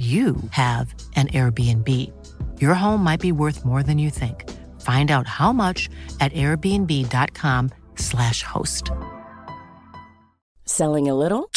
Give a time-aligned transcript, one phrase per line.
[0.00, 1.86] you have an Airbnb.
[2.58, 4.48] Your home might be worth more than you think.
[4.80, 8.90] Find out how much at airbnb.com/slash host.
[10.64, 11.50] Selling a little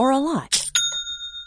[0.00, 0.68] or a lot?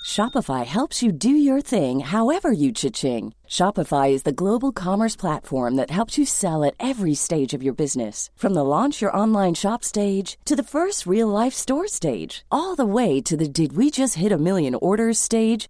[0.06, 3.34] Shopify helps you do your thing however you cha-ching.
[3.48, 7.74] Shopify is the global commerce platform that helps you sell at every stage of your
[7.74, 8.30] business.
[8.36, 12.76] From the launch your online shop stage to the first real life store stage, all
[12.76, 15.70] the way to the did we just hit a million orders stage.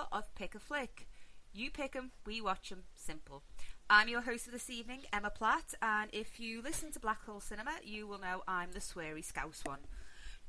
[0.00, 1.08] episode 4 of Pick a Flick.
[1.52, 3.42] You pick 'em, we watch 'em, simple.
[3.88, 7.40] I'm your host for this evening, Emma Platt, and if you listen to Black Hole
[7.40, 9.80] Cinema, you will know I'm the sweary scouse one.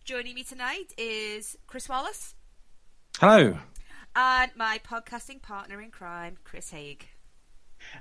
[0.04, 2.36] Joining me tonight is Chris Wallace
[3.20, 3.58] Hello.
[4.16, 7.08] and my podcasting partner in crime, Chris Haig.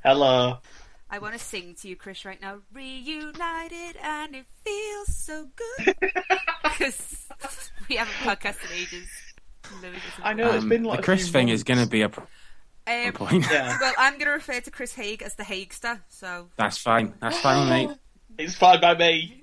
[0.02, 0.58] Hello.
[1.08, 2.60] I want to sing to you, Chris, right now.
[2.72, 5.96] Reunited, and it feels so good.
[6.62, 9.08] Because we haven't podcasted in ages.
[10.22, 11.60] I know it's Um, been like the a Chris few thing months.
[11.60, 12.22] is going to be a, p-
[12.86, 13.46] a Um, point.
[13.50, 17.14] Yeah, well, I'm going to refer to Chris Haig as the Haigster, so That's fine.
[17.20, 17.90] That's fine, mate.
[18.38, 19.40] it's fine by me.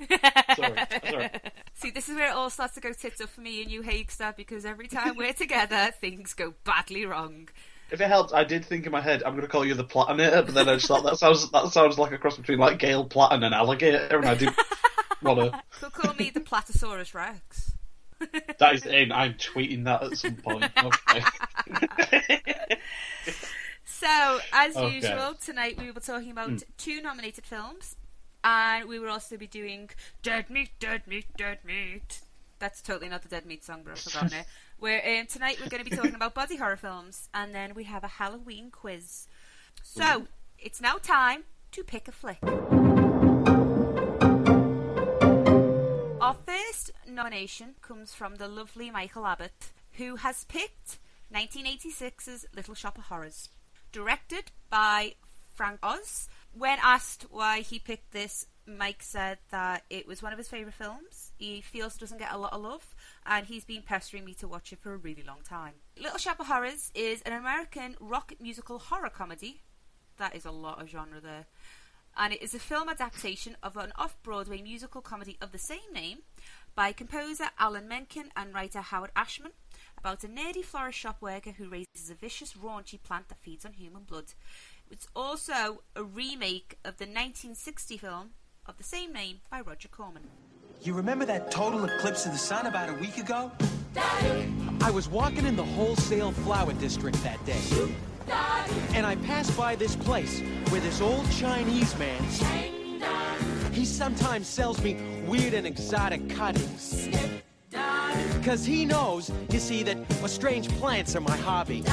[0.55, 0.73] Sorry,
[1.09, 1.29] sorry.
[1.75, 3.83] See, this is where it all starts to go tits up for me and you,
[3.83, 7.49] Haigster, because every time we're together, things go badly wrong.
[7.89, 9.83] If it helps, I did think in my head I'm going to call you the
[9.85, 12.79] Platinator, but then I just thought that sounds that sounds like a cross between like
[12.79, 14.57] Gail Platt and an alligator, and I didn't
[15.21, 15.61] want to.
[15.79, 17.75] Could call me the Platosaurus Rex.
[18.59, 19.11] That is in.
[19.11, 20.71] I'm tweeting that at some point.
[20.81, 21.27] Okay.
[23.83, 24.93] So, as Okay.
[24.95, 27.95] usual, tonight we will be talking about two nominated films,
[28.43, 29.89] and we will also be doing
[30.21, 32.21] Dead Meat, Dead Meat, Dead Meat.
[32.59, 34.45] That's totally not the Dead Meat song, but I've forgotten it.
[34.79, 37.85] Where um, tonight we're going to be talking about body horror films, and then we
[37.85, 39.27] have a Halloween quiz.
[39.83, 40.27] So,
[40.59, 42.39] it's now time to pick a flick.
[46.19, 50.99] Our first nomination comes from the lovely Michael Abbott, who has picked
[51.33, 53.49] 1986's Little Shop of Horrors.
[53.91, 55.15] Directed by
[55.55, 56.29] Frank Oz.
[56.53, 60.75] When asked why he picked this, Mike said that it was one of his favourite
[60.75, 61.31] films.
[61.39, 62.95] He feels it doesn't get a lot of love,
[63.25, 65.73] and he's been pestering me to watch it for a really long time.
[65.99, 69.61] Little Shop of Horrors is an American rock musical horror comedy.
[70.17, 71.47] That is a lot of genre there
[72.17, 75.93] and it is a film adaptation of an off Broadway musical comedy of the same
[75.93, 76.19] name
[76.77, 79.51] by composer Alan Menken and writer Howard Ashman
[79.97, 83.73] about a nerdy florist shop worker who raises a vicious, raunchy plant that feeds on
[83.73, 84.25] human blood.
[84.91, 88.29] It's also a remake of the 1960 film
[88.67, 90.21] of the same name by Roger Corman.
[90.83, 93.51] You remember that total eclipse of the sun about a week ago?
[94.81, 97.59] I was walking in the wholesale flower district that day.
[98.93, 102.76] And I passed by this place where this old Chinese man.
[103.77, 104.97] He sometimes sells me
[105.27, 107.09] weird and exotic cuttings.
[108.43, 111.83] Cause he knows, you see, that well, strange plants are my hobby.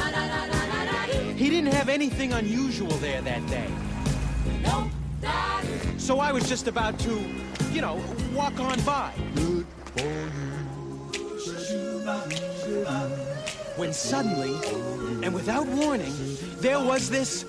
[1.36, 3.68] He didn't have anything unusual there that day.
[5.98, 7.22] So I was just about to,
[7.70, 8.02] you know,
[8.32, 9.10] walk on by.
[13.76, 14.54] When suddenly,
[15.22, 16.14] and without warning,
[16.60, 17.44] there was this.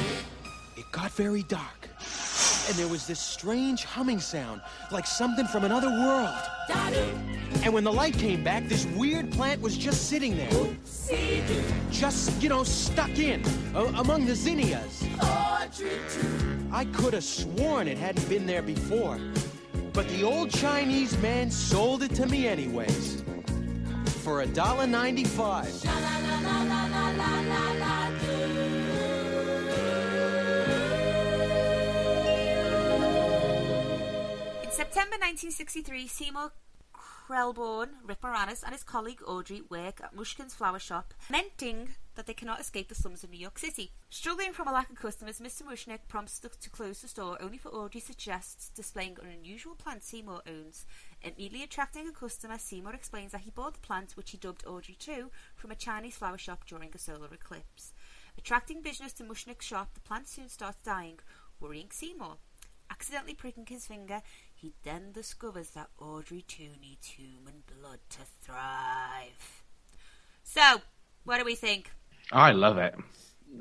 [0.00, 0.17] It
[1.00, 1.88] got very dark.
[2.68, 4.60] and there was this strange humming sound,
[4.90, 6.34] like something from another world.
[7.62, 10.50] And when the light came back, this weird plant was just sitting there.
[11.90, 15.04] Just, you know, stuck in, uh, among the zinnias.
[16.72, 19.18] I could have sworn it hadn't been there before.
[19.92, 23.22] But the old Chinese man sold it to me anyways.
[24.24, 25.72] For a dollar ninety-five.
[34.78, 36.52] September 1963, Seymour
[36.94, 42.32] Krelborn, Rick Moranis, and his colleague Audrey work at Mushkin's flower shop, lamenting that they
[42.32, 43.90] cannot escape the slums of New York City.
[44.08, 45.64] Struggling from a lack of customers, Mr.
[45.64, 50.42] Mushnik prompts to, close the store only for Audrey suggests displaying an unusual plant Seymour
[50.46, 50.86] owns.
[51.22, 54.94] Immediately attracting a customer, Seymour explains that he bought the plant, which he dubbed Audrey
[54.96, 57.92] 2, from a Chinese flower shop during a solar eclipse.
[58.38, 61.18] Attracting business to Mushnik's shop, the plant soon starts dying,
[61.58, 62.36] worrying Seymour.
[62.90, 64.22] Accidentally pricking his finger,
[64.60, 69.62] he then discovers that Audrey 2 needs human blood to thrive.
[70.42, 70.80] So,
[71.24, 71.92] what do we think?
[72.32, 72.94] I love it.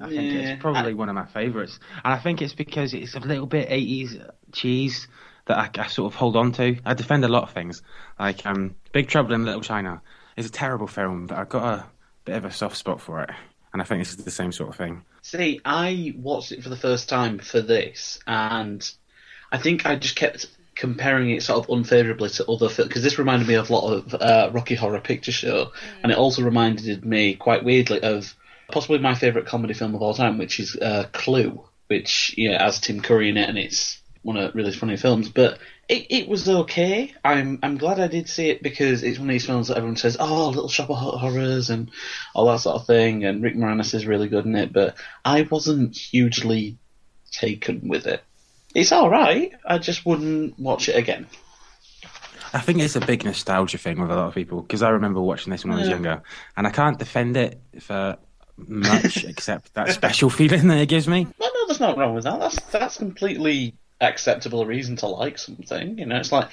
[0.01, 3.13] I think Yeah, it's probably one of my favourites, and I think it's because it's
[3.13, 5.07] a little bit 80s cheese
[5.45, 6.77] that I, I sort of hold on to.
[6.83, 7.83] I defend a lot of things,
[8.19, 10.01] like um, Big Trouble in Little China
[10.35, 11.85] is a terrible film, but I've got a
[12.25, 13.29] bit of a soft spot for it,
[13.71, 15.03] and I think this is the same sort of thing.
[15.21, 18.89] See, I watched it for the first time for this, and
[19.51, 20.47] I think I just kept
[20.77, 23.93] comparing it sort of unfavourably to other films because this reminded me of a lot
[23.93, 25.71] of uh, Rocky Horror Picture Show,
[26.03, 28.33] and it also reminded me quite weirdly of
[28.71, 32.57] possibly my favourite comedy film of all time, which is uh, Clue, which you know
[32.57, 35.29] has Tim Curry in it, and it's one of really funny films.
[35.29, 35.57] But
[35.89, 37.13] it, it was okay.
[37.25, 39.97] I'm I'm glad I did see it because it's one of these films that everyone
[39.97, 41.89] says, oh, Little Shop of Horrors and
[42.35, 44.71] all that sort of thing, and Rick Moranis is really good in it.
[44.71, 44.95] But
[45.25, 46.77] I wasn't hugely
[47.31, 48.23] taken with it.
[48.77, 49.51] It's all right.
[49.65, 51.25] I just wouldn't watch it again.
[52.53, 55.19] I think it's a big nostalgia thing with a lot of people because I remember
[55.19, 55.95] watching this when I was Yeah.
[55.95, 56.21] younger,
[56.55, 58.17] and I can't defend it for
[58.55, 61.23] much except that special feeling that it gives me.
[61.39, 62.39] No, no, there's nothing wrong with that.
[62.39, 65.97] That's that's completely acceptable reason to like something.
[65.97, 66.49] You know, it's like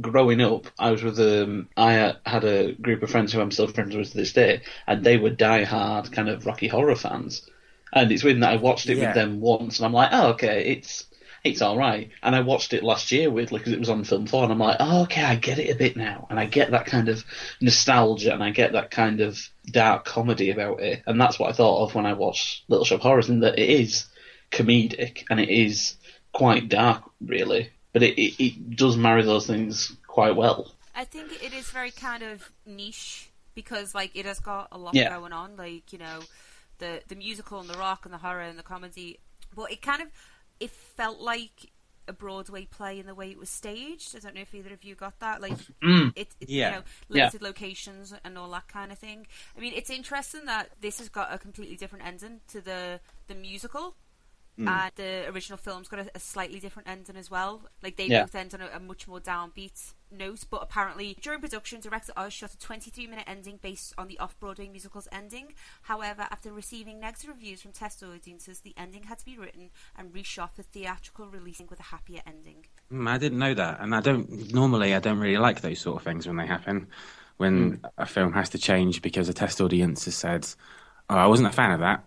[0.00, 0.66] growing up.
[0.80, 4.10] I was with um, I had a group of friends who I'm still friends with
[4.10, 7.48] to this day, and they were die-hard kind of Rocky Horror fans.
[7.92, 9.06] And it's weird that I watched it Yeah.
[9.06, 11.04] with them once, and I'm like, oh, okay, it's
[11.44, 12.10] it's all right.
[12.22, 14.58] And I watched it last year weirdly because it was on Film Four, and I'm
[14.58, 17.24] like, oh, okay, I get it a bit now, and I get that kind of
[17.60, 19.38] nostalgia, and I get that kind of
[19.70, 22.96] dark comedy about it, and that's what I thought of when I watched Little Shop
[22.96, 24.06] of Horrors, in that it is
[24.50, 25.96] comedic and it is
[26.32, 30.72] quite dark, really, but it, it, it does marry those things quite well.
[30.94, 34.94] I think it is very kind of niche because like it has got a lot
[34.94, 35.10] Yeah.
[35.10, 36.20] going on, like you know,
[36.78, 39.18] the the musical and the rock and the horror and the comedy.
[39.54, 40.08] But it kind of
[40.60, 41.70] it felt like
[42.06, 44.16] a Broadway play in the way it was staged.
[44.16, 45.42] I don't know if either of you got that.
[45.42, 45.52] Like
[45.82, 46.10] mm.
[46.16, 46.68] it, it Yeah.
[46.70, 47.24] you know, Yeah.
[47.24, 49.26] limited locations and all that kind of thing.
[49.56, 53.34] I mean, it's interesting that this has got a completely different ending to the the
[53.34, 53.94] musical.
[54.60, 57.62] And the original film's got a, a slightly different ending as well.
[57.80, 58.22] Like they Yeah.
[58.22, 62.32] both end on a, a much more downbeat note, but apparently during production, director Oz
[62.32, 65.54] shot a 23-minute ending based on the off-Broadway musical's ending.
[65.82, 70.12] However, after receiving negative reviews from test audiences, the ending had to be written and
[70.12, 72.66] reshot for theatrical releasing with a happier ending.
[72.92, 74.94] Mm, I didn't know that, and I don't normally.
[74.94, 76.88] I don't really like those sort of things when they happen.
[77.36, 80.46] When a film has to change because a test audience has said,
[81.08, 82.04] "Oh, I wasn't a fan of that."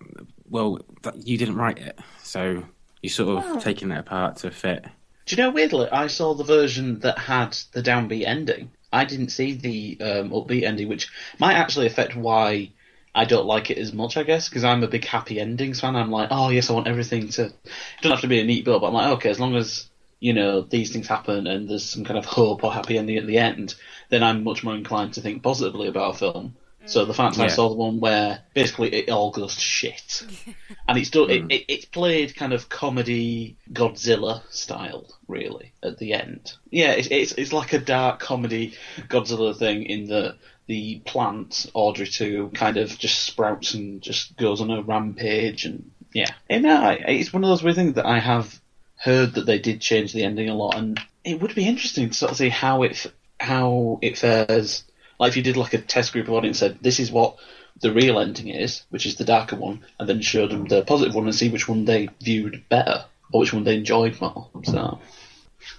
[0.50, 2.64] Well, that, you didn't write it, so
[3.02, 4.86] you're sort of taking it apart to fit.
[5.32, 8.70] Do you know, weirdly, I saw the version that had the downbeat ending.
[8.92, 11.08] I didn't see the um, upbeat ending, which
[11.40, 12.74] might actually affect why
[13.16, 15.96] I don't like it as much, I guess, because I'm a big happy endings fan.
[15.96, 17.46] I'm like, oh, yes, I want everything to.
[17.46, 17.54] It
[18.02, 20.34] doesn't have to be a neat build, but I'm like, okay, as long as, you
[20.34, 23.38] know, these things happen and there's some kind of hope or happy ending at the
[23.38, 23.76] end,
[24.10, 26.58] then I'm much more inclined to think positively about a film.
[26.86, 27.54] So the fact that I Yeah.
[27.54, 30.24] saw the one where basically it all goes to shit,
[30.88, 31.52] and it's done, it, hmm.
[31.52, 36.54] it, it's played kind of comedy Godzilla style, really, at the end.
[36.70, 38.74] Yeah, it's it's, it's like a dark comedy
[39.08, 44.62] Godzilla thing in the the plant Audrey two kind of just sprouts and just goes
[44.62, 48.20] on a rampage, and yeah, and I, it's one of those weird things that I
[48.20, 48.60] have
[48.96, 52.14] heard that they did change the ending a lot, and it would be interesting to
[52.14, 53.06] sort of see how it
[53.40, 54.84] how it fares.
[55.22, 57.38] Like if you did like a test group of audience said this is what
[57.80, 61.14] the real ending is, which is the darker one, and then showed them the positive
[61.16, 64.50] one and see which one they viewed better or which one they enjoyed more.
[64.64, 65.00] So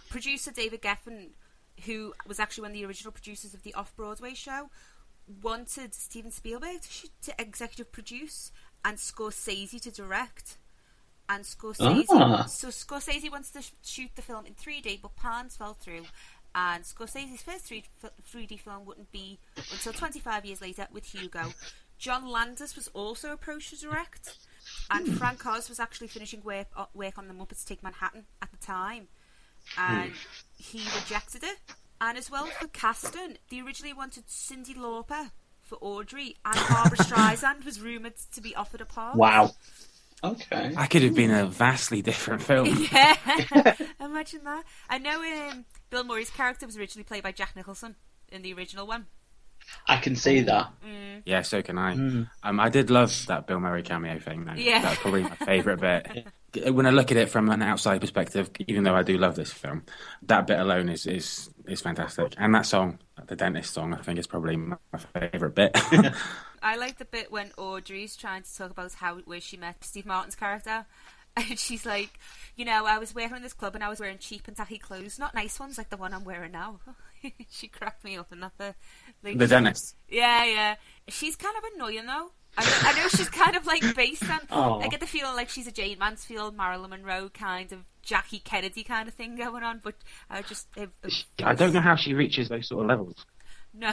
[0.09, 1.31] Producer David Geffen,
[1.85, 4.71] who was actually one of the original producers of the Off Broadway show,
[5.43, 8.53] wanted Steven Spielberg to, to executive produce
[8.85, 10.57] and Scorsese to direct.
[11.29, 12.07] and Scorsese.
[12.11, 12.45] Ah.
[12.45, 16.03] So Scorsese wants to sh- shoot the film in 3D, but plans fell through,
[16.55, 17.85] and Scorsese's first three
[18.25, 19.39] three D film wouldn't be
[19.73, 21.53] until 25 years later with Hugo.
[21.99, 24.37] John Landis was also approached to direct,
[24.91, 28.51] and Frank Oz was actually finishing work uh, work on the Muppets Take Manhattan at
[28.51, 29.09] the time,
[29.79, 30.13] and
[30.57, 31.59] he rejected it.
[32.01, 35.31] And as well for casting, they originally wanted Cyndi Lauper
[35.61, 39.17] for Audrey, and Barbara Streisand was rumoured to be offered a part.
[39.17, 39.53] Wow.
[40.25, 40.73] Okay.
[40.75, 42.67] That could have been a vastly different film.
[42.93, 43.17] Yeah,
[44.01, 44.65] imagine that.
[44.89, 47.97] I know um, Bill Murray's character was originally played by Jack Nicholson
[48.31, 49.07] in the original one.
[49.87, 50.73] I can see that.
[51.27, 51.93] Yeah, so can I.
[51.93, 54.47] Um, I did love that Bill Murray cameo thing.
[54.47, 54.55] Though.
[54.55, 54.81] Yeah.
[54.81, 55.81] That's probably my favourite
[56.53, 56.75] bit.
[56.75, 59.53] When I look at it from an outside perspective, even though I do love this
[59.53, 59.85] film,
[60.23, 62.35] that bit alone is is, is fantastic.
[62.39, 64.79] And that song, the dentist song, I think is probably my
[65.13, 65.79] favourite bit.
[66.63, 70.07] I like the bit when Audrey's trying to talk about how where she met Steve
[70.07, 70.87] Martin's character.
[71.35, 72.19] And she's like,
[72.57, 74.79] you know, I was working in this club and I was wearing cheap and tacky
[74.79, 76.81] clothes, not nice ones like the one I'm wearing now.
[77.51, 78.73] she cracked me up, and that uh,
[79.23, 79.97] the like, the dentist.
[80.09, 80.75] Yeah, yeah.
[81.09, 82.33] She's kind of annoying though.
[82.59, 84.41] I know, I know she's kind of like based on.
[84.51, 84.81] Aw.
[84.81, 88.83] I get the feeling like she's a Jayne Mansfield, Marilyn Monroe kind of Jackie Kennedy
[88.85, 89.95] kind of thing going on, but
[90.29, 93.25] I just it, it- I don't know how she reaches those sort of levels.
[93.73, 93.93] no.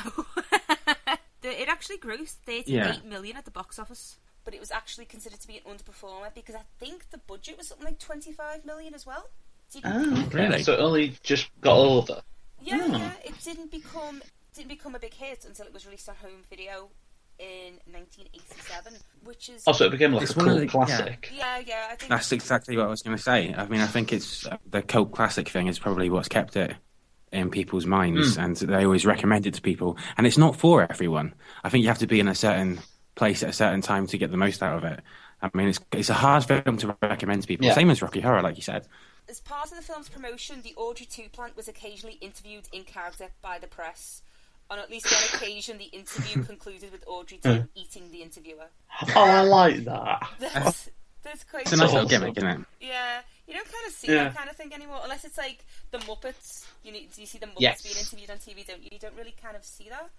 [1.41, 3.39] It actually grossed thirty-eight million Yeah.
[3.39, 4.17] at the box office,
[4.49, 7.67] but it was actually considered to be an underperformer because I think the budget was
[7.67, 9.29] something like twenty-five million as well.
[9.85, 10.37] Oh, okay.
[10.43, 10.63] Really?
[10.63, 12.21] So it only just got over.
[12.59, 12.97] Yeah, Oh.
[12.97, 13.11] yeah.
[13.23, 14.23] It didn't become
[14.55, 16.89] didn't become a big hit until it was released on home video
[17.37, 21.31] in 1987, which is also it became like It's a cult the- classic.
[21.31, 21.87] yeah, yeah.
[21.91, 23.53] I think That's exactly what I was going to say.
[23.55, 26.75] I mean, I think it's uh, the cult classic thing is probably what's kept it
[27.31, 29.95] in people's minds, and they always recommend it to people.
[30.17, 31.35] And it's not for everyone.
[31.63, 32.79] I think you have to be in a certain
[33.19, 35.01] place at a certain time to get the most out of it.
[35.41, 37.65] I mean, it's it's a hard film to recommend to people.
[37.67, 37.73] Yeah.
[37.75, 38.88] Same as Rocky Horror, like you said.
[39.29, 43.27] as part of the film's promotion, the Audrey 2 plant was occasionally interviewed in character
[43.41, 44.23] by the press.
[44.71, 48.67] On at least one occasion, the interview concluded with Audrey 2 eating the interviewer.
[49.15, 50.27] Oh, I like that.
[50.39, 50.89] That's,
[51.23, 52.21] that's quite It's a nice little awesome.
[52.21, 52.59] gimmick, isn't it?
[52.79, 54.23] Yeah, you don't kind of see Yeah.
[54.25, 56.65] that kind of thing anymore, unless it's like the Muppets.
[56.83, 57.81] You need, do you see the Muppets Yes.
[57.81, 58.65] being interviewed on TV?
[58.65, 58.89] Don't you?
[58.93, 60.09] You don't really kind of see that.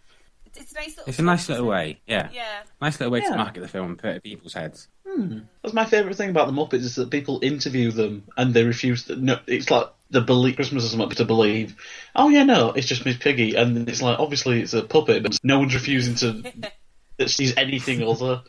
[0.47, 1.04] It's, it's a nice little.
[1.09, 2.28] It's a nice little way, yeah.
[2.32, 2.62] Yeah.
[2.80, 3.30] Nice little way Yeah.
[3.30, 4.88] to market the film and put it in people's heads.
[5.06, 5.40] Hmm.
[5.62, 9.04] That's my favourite thing about the Muppets is that people interview them and they refuse
[9.04, 9.16] to.
[9.16, 11.76] No, it's like the belief Christmas is Muppet to believe.
[12.14, 15.38] Oh yeah, no, it's just Miss Piggy, and it's like obviously it's a puppet, but
[15.42, 16.52] no one's refusing to
[17.18, 18.42] that she's anything other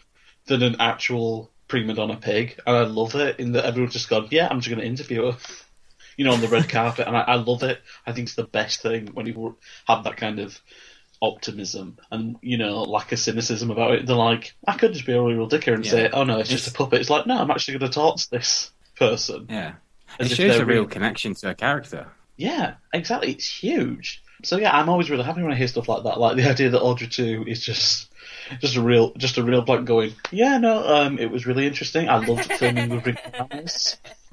[0.47, 3.39] than an actual prima donna pig, and I love it.
[3.39, 5.37] In that everyone's just gone, yeah, I'm just going to interview her.
[6.17, 7.79] You know, on the red carpet, and I, I love it.
[8.05, 9.57] I think it's the best thing when you
[9.87, 10.59] have that kind of
[11.21, 14.05] optimism and you know lack of cynicism about it.
[14.05, 15.91] They're like, I could just be a real dicker and Yeah.
[15.91, 17.01] say, oh no, it's just a puppet.
[17.01, 19.47] It's like, no, I'm actually going to talk to this person.
[19.49, 19.73] Yeah.
[20.19, 20.85] As it shows a real real.
[20.87, 22.07] connection to a character.
[22.37, 23.31] Yeah, exactly.
[23.31, 24.23] It's huge.
[24.43, 26.19] So yeah, I'm always really happy when I hear stuff like that.
[26.19, 28.11] Like the idea that Audrey two is just
[28.59, 30.13] just a real just a real blank going.
[30.31, 32.09] Yeah, no, um, it was really interesting.
[32.09, 33.23] I loved filming with Rick.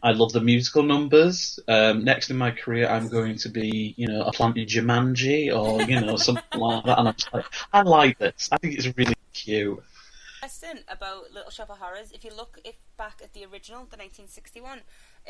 [0.02, 1.58] I love the musical numbers.
[1.66, 5.54] Um, next in my career, I'm going to be, you know, a plant in Jumanji
[5.54, 6.98] or you know something like that.
[6.98, 8.48] And I'm like, I like this.
[8.52, 9.82] I think it's really cute.
[10.38, 12.12] question about Little Shop of Horrors.
[12.12, 14.80] If you look if back at the original, the 1961,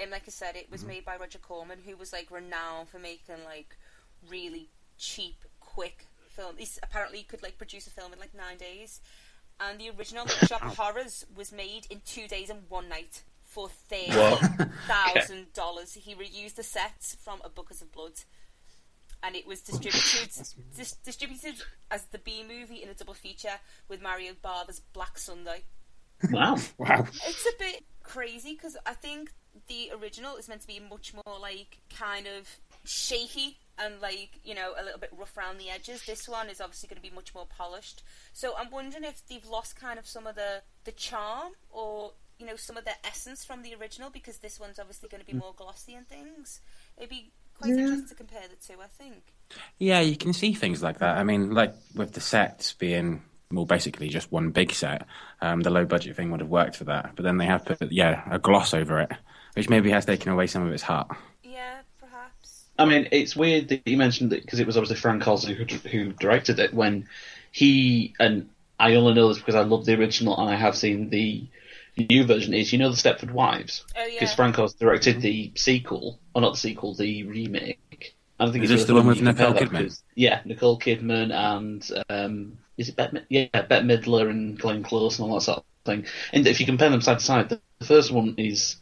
[0.02, 2.98] um, like I said, it was made by Roger Corman, who was like renowned for
[2.98, 3.76] making like
[4.28, 6.56] really cheap, quick film.
[6.58, 9.00] He's apparently could like produce a film in like nine days.
[9.60, 13.22] And the original Little Shop of Horrors was made in two days and one night
[13.48, 14.10] for thirty
[14.86, 15.94] thousand dollars.
[15.94, 18.12] He reused the sets from A Bucket of Blood
[19.22, 20.30] and it was distributed
[20.76, 21.54] dis- distributed
[21.90, 25.62] as the B movie in a double feature with Mario Bava's Black Sunday.
[26.30, 26.56] Wow.
[26.78, 27.06] Wow.
[27.26, 29.32] It's a bit crazy because I think
[29.68, 32.48] the original is meant to be much more like kind of
[32.84, 36.04] shaky and like you know a little bit rough around the edges.
[36.06, 38.02] This one is obviously going to be much more polished.
[38.32, 42.46] So I'm wondering if they've lost kind of some of the the charm or you
[42.46, 45.36] know some of the essence from the original because this one's obviously going to be
[45.36, 46.60] more glossy and things.
[46.96, 48.80] It'd be quite interesting to compare the two.
[48.80, 49.22] I think.
[49.78, 51.16] Yeah, you can see things like that.
[51.18, 55.06] I mean, like with the sets being well, basically just one big set,
[55.40, 57.12] um, the low budget thing would have worked for that.
[57.16, 59.12] But then they have put, yeah, a gloss over it,
[59.54, 61.08] which maybe has taken away some of its heart.
[61.42, 62.66] Yeah, perhaps.
[62.78, 65.54] I mean, it's weird that you mentioned it because it was obviously Frank Oz who,
[65.54, 67.08] who directed it when
[67.50, 71.08] he and I only know this because I love the original and I have seen
[71.08, 71.46] the
[72.08, 72.54] new version.
[72.54, 74.14] Is you know the Stepford Wives Oh yeah.
[74.14, 78.16] because Frank Oz directed the sequel, or not the sequel, the remake.
[78.40, 80.00] I think Is it's this the one with you can compare Nicole Kidman?
[80.14, 83.24] Yeah, Nicole Kidman and um, is it Bette?
[83.28, 86.06] Yeah, Bette Midler and Glenn Close and all that sort of thing.
[86.32, 88.76] And if you compare them side to side, the the first one is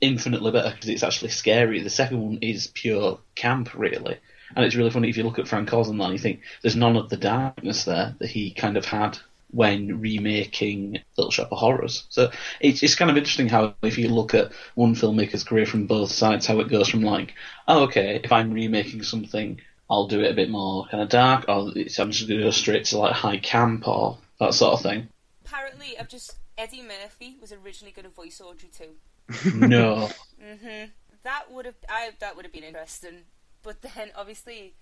[0.00, 1.82] infinitely better because it's actually scary.
[1.82, 4.18] The second one is pure camp, really.
[4.56, 6.76] And it's really funny if you look at Frank Oz and that, you think there's
[6.76, 9.18] none of the darkness there that he kind of had
[9.52, 12.06] when remaking Little Shop of Horrors.
[12.08, 12.30] So
[12.60, 16.10] it's, it's kind of interesting how if you look at one filmmaker's career from both
[16.10, 17.34] sides, how it goes from like,
[17.66, 21.46] oh, okay, if I'm remaking something, I'll do it a bit more kind of dark,
[21.48, 24.82] or I'm just going to go straight to like high camp or that sort of
[24.82, 25.08] thing.
[25.44, 29.56] Apparently, I've just Eddie Murphy was originally going to voice Audrey 2.
[29.66, 30.08] no.
[30.40, 30.90] mhm.
[31.22, 33.24] That would have I that would have been interesting,
[33.62, 34.74] but then obviously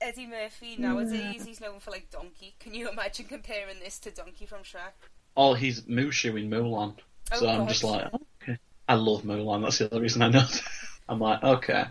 [0.00, 2.54] Eddie Murphy nowadays he's known for like Donkey.
[2.58, 4.92] Can you imagine comparing this to Donkey from Shrek?
[5.36, 6.94] Oh, he's Mushu in Mulan.
[7.32, 8.08] Oh, so I'm just like,
[8.42, 8.58] okay.
[8.88, 9.62] I love Mulan.
[9.62, 10.44] That's the other reason I know.
[11.08, 11.84] I'm like, okay.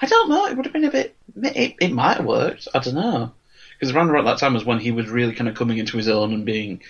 [0.00, 0.46] I don't know.
[0.46, 1.16] It would have been a bit.
[1.36, 2.68] It, it might have worked.
[2.74, 3.32] I don't know.
[3.78, 6.08] Because around about that time was when he was really kind of coming into his
[6.08, 6.82] own and being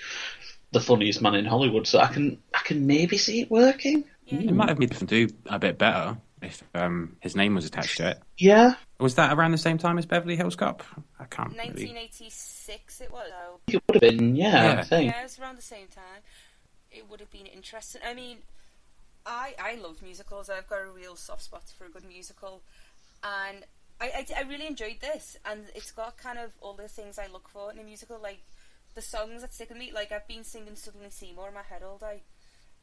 [0.73, 1.87] the funniest man in Hollywood.
[1.87, 4.05] So I can I can maybe see it working.
[4.27, 7.97] It might have made him do a bit better if um, his name was attached
[7.99, 8.23] to it.
[8.37, 8.75] Yeah.
[9.01, 10.83] Was that around the same time as Beverly Hills Cop?
[11.21, 11.51] I can't.
[11.51, 11.67] Really...
[11.69, 13.31] 1986 it was.
[13.33, 13.61] Oh.
[13.69, 14.35] It would have been.
[14.35, 14.73] Yeah.
[14.75, 14.81] Yeah.
[14.81, 15.13] I think.
[15.13, 16.23] Yeah, it's around the same time.
[16.91, 18.01] It would have been interesting.
[18.09, 18.39] I mean,
[19.25, 20.51] I I love musicals.
[20.51, 22.63] I've got a real soft spot for a good musical,
[23.23, 23.65] and
[24.01, 25.37] I, I, I really enjoyed this.
[25.45, 28.41] And it's got kind of all the things I look for in a musical, like
[28.95, 29.93] the songs that stick with me.
[29.95, 32.23] Like I've been singing "Suddenly Seymour" in my head all day,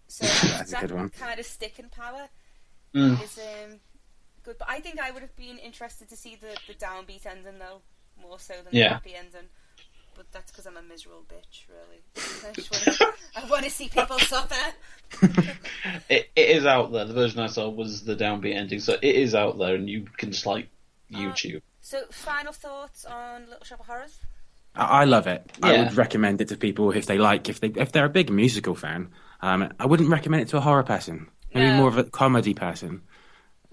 [0.08, 1.10] so That's a good one.
[1.10, 2.30] kind of sticking power
[2.94, 3.22] Mm.
[3.22, 3.80] is um,
[4.46, 4.58] good.
[4.58, 7.82] But I think I would have been interested to see the the downbeat ending though,
[8.22, 9.50] more so than the happy ending.
[10.16, 12.02] But that's because I'm a miserable bitch, really.
[12.96, 14.56] I, wanna, I want to see people suffer.
[16.10, 17.06] It, it is out there.
[17.06, 20.06] The version I saw was the downbeat ending, so it is out there, and you
[20.18, 20.70] can just like
[21.12, 21.62] YouTube.
[21.82, 24.20] So, final thoughts on Little Shop of Horrors?
[24.76, 25.52] I I love it.
[25.62, 28.30] I would recommend it to people if they like, if they if they're a big
[28.30, 29.10] musical fan.
[29.42, 31.28] Um, I wouldn't recommend it to a horror person.
[31.54, 31.78] Maybe No.
[31.78, 33.02] more of a comedy person.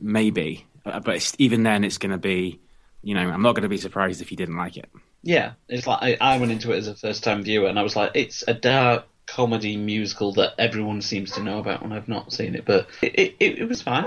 [0.03, 2.61] Maybe, uh, but it's, even then, it's going to be.
[3.05, 4.89] You know, I'm not going to be surprised if you didn't like it.
[5.23, 7.83] Yeah, it's like I, I went into it as a first time viewer, and I
[7.83, 12.09] was like, it's a dark comedy musical that everyone seems to know about, and I've
[12.09, 14.05] not seen it, but it it, it was fine.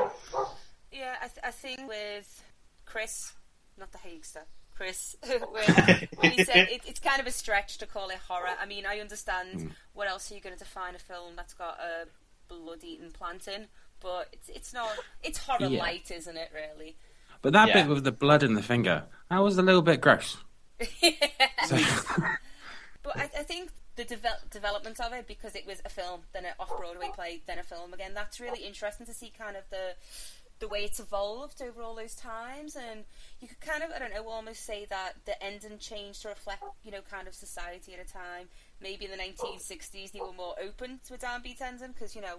[0.91, 2.43] Yeah, I, th- I think with
[2.85, 3.33] Chris,
[3.77, 4.43] not the Haigster,
[4.75, 8.55] Chris, when, when he said it, it's kind of a stretch to call it horror.
[8.61, 11.79] I mean, I understand what else are you going to define a film that's got
[11.79, 12.07] a
[12.47, 13.67] blood-eating plant in,
[14.05, 14.89] but it's it's not.
[15.23, 15.79] It's horror Yeah.
[15.79, 16.51] light, isn't it?
[16.53, 16.95] Really.
[17.41, 17.73] But that Yeah.
[17.83, 20.37] bit with the blood in the finger, that was a little bit gross.
[21.67, 21.77] So-
[23.03, 26.45] But I, I think the devel- development of it, because it was a film, then
[26.45, 29.63] an off Broadway play, then a film again, that's really interesting to see kind of
[29.69, 29.95] the
[30.59, 32.77] the way it's evolved over all those times.
[32.77, 33.03] And
[33.41, 36.63] you could kind of, I don't know, almost say that the ending changed to reflect,
[36.83, 38.47] you know, kind of society at a time.
[38.79, 42.37] Maybe in the 1960s they were more open to a downbeat ending because, you know,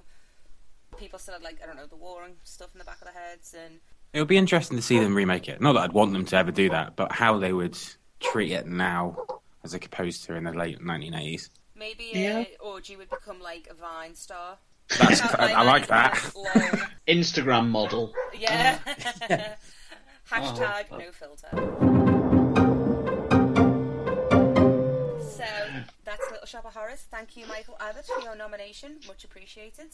[0.97, 3.13] people still had, like, I don't know, the war and stuff in the back of
[3.13, 3.55] their heads.
[3.55, 3.81] And
[4.13, 5.61] it would be interesting to see them remake it.
[5.61, 7.79] Not that I'd want them to ever do that, but how they would
[8.21, 9.17] treat it now
[9.65, 11.51] as opposed to in the late 1980s.
[11.75, 12.45] maybe Yeah.
[12.63, 14.59] uh, Audrey would become like a Vine star.
[14.99, 16.15] That's, About I like that.
[17.09, 18.13] Instagram model.
[18.39, 18.79] Yeah.
[20.31, 21.49] Hashtag no filter.
[25.21, 25.45] So
[26.05, 27.05] that's Little Shop of Horrors.
[27.11, 28.97] Thank you, Michael Abbott, for your nomination.
[29.07, 29.89] Much appreciated.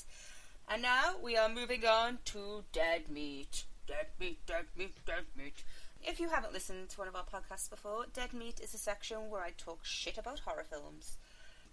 [0.68, 3.64] And now we are moving on to Dead Meat.
[3.86, 5.62] Dead Meat, Dead Meat, Dead Meat.
[6.02, 9.28] If you haven't listened to one of our podcasts before, Dead Meat is a section
[9.28, 11.18] where I talk shit about horror films.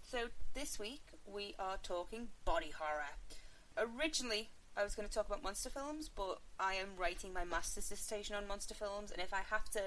[0.02, 3.16] So this week we are talking body horror.
[3.76, 7.88] Originally, I was going to talk about monster films, but I am writing my master's
[7.88, 9.80] dissertation on monster films, and if I have to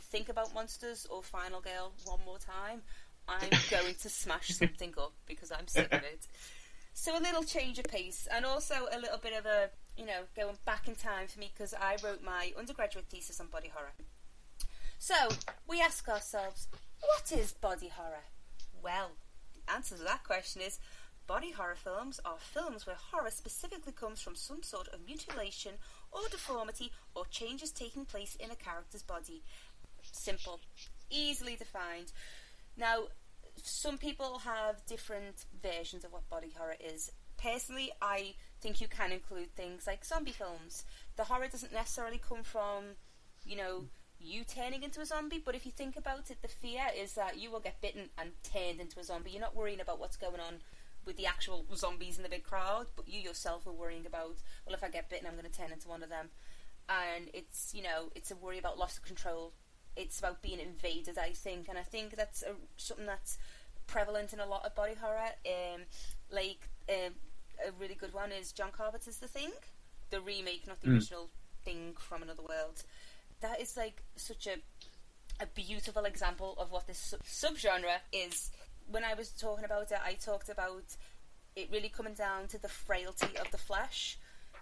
[0.00, 2.82] think about monsters or Final Girl one more time,
[3.28, 6.26] I'm going to smash something up because I'm sick of it.
[7.00, 10.22] So a little change of pace, and also a little bit of a, you know,
[10.34, 13.92] going back in time for me because I wrote my undergraduate thesis on body horror.
[14.98, 15.14] So
[15.68, 16.66] we ask ourselves,
[17.00, 18.24] what is body horror?
[18.82, 19.12] Well,
[19.54, 20.80] the answer to that question is
[21.28, 25.74] body horror films are films where horror specifically comes from some sort of mutilation
[26.10, 29.44] or deformity or changes taking place in a character's body.
[30.02, 30.58] Simple,
[31.10, 32.10] easily defined.
[32.76, 33.04] Now,
[33.62, 37.10] some people have different versions of what body horror is.
[37.36, 40.84] Personally, I think you can include things like zombie films.
[41.16, 42.84] The horror doesn't necessarily come from,
[43.44, 43.84] you know,
[44.20, 47.38] you turning into a zombie, but if you think about it, the fear is that
[47.38, 49.30] you will get bitten and turned into a zombie.
[49.30, 50.54] You're not worrying about what's going on
[51.04, 54.74] with the actual zombies in the big crowd, but you yourself are worrying about, well,
[54.74, 56.30] if I get bitten, I'm going to turn into one of them.
[56.88, 59.52] And it's, you know, it's a worry about loss of control.
[59.98, 63.36] It's about being invaded, I think, and I think that's a, something that's
[63.86, 65.30] prevalent in a lot of body horror.
[65.46, 65.82] Um,
[66.30, 67.12] like um,
[67.66, 69.50] a really good one is John Carpenter's The Thing.
[70.10, 70.94] the remake, not the Mm.
[70.94, 71.28] original
[71.64, 72.82] thing from another world.
[73.40, 74.56] That is like such a
[75.40, 78.50] a beautiful example of what this sub- subgenre is.
[78.90, 80.96] When I was talking about it, I talked about
[81.54, 84.18] it really coming down to the frailty of the flesh.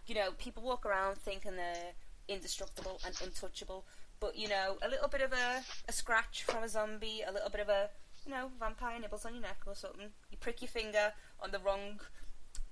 [0.06, 1.92] You know, people walk around thinking they're
[2.28, 3.86] indestructible and untouchable,
[4.20, 7.50] but you know, a little bit of a, a scratch from a zombie, a little
[7.50, 7.90] bit of a
[8.24, 10.08] you know vampire nibbles on your neck or something.
[10.30, 12.00] You prick your finger on the wrong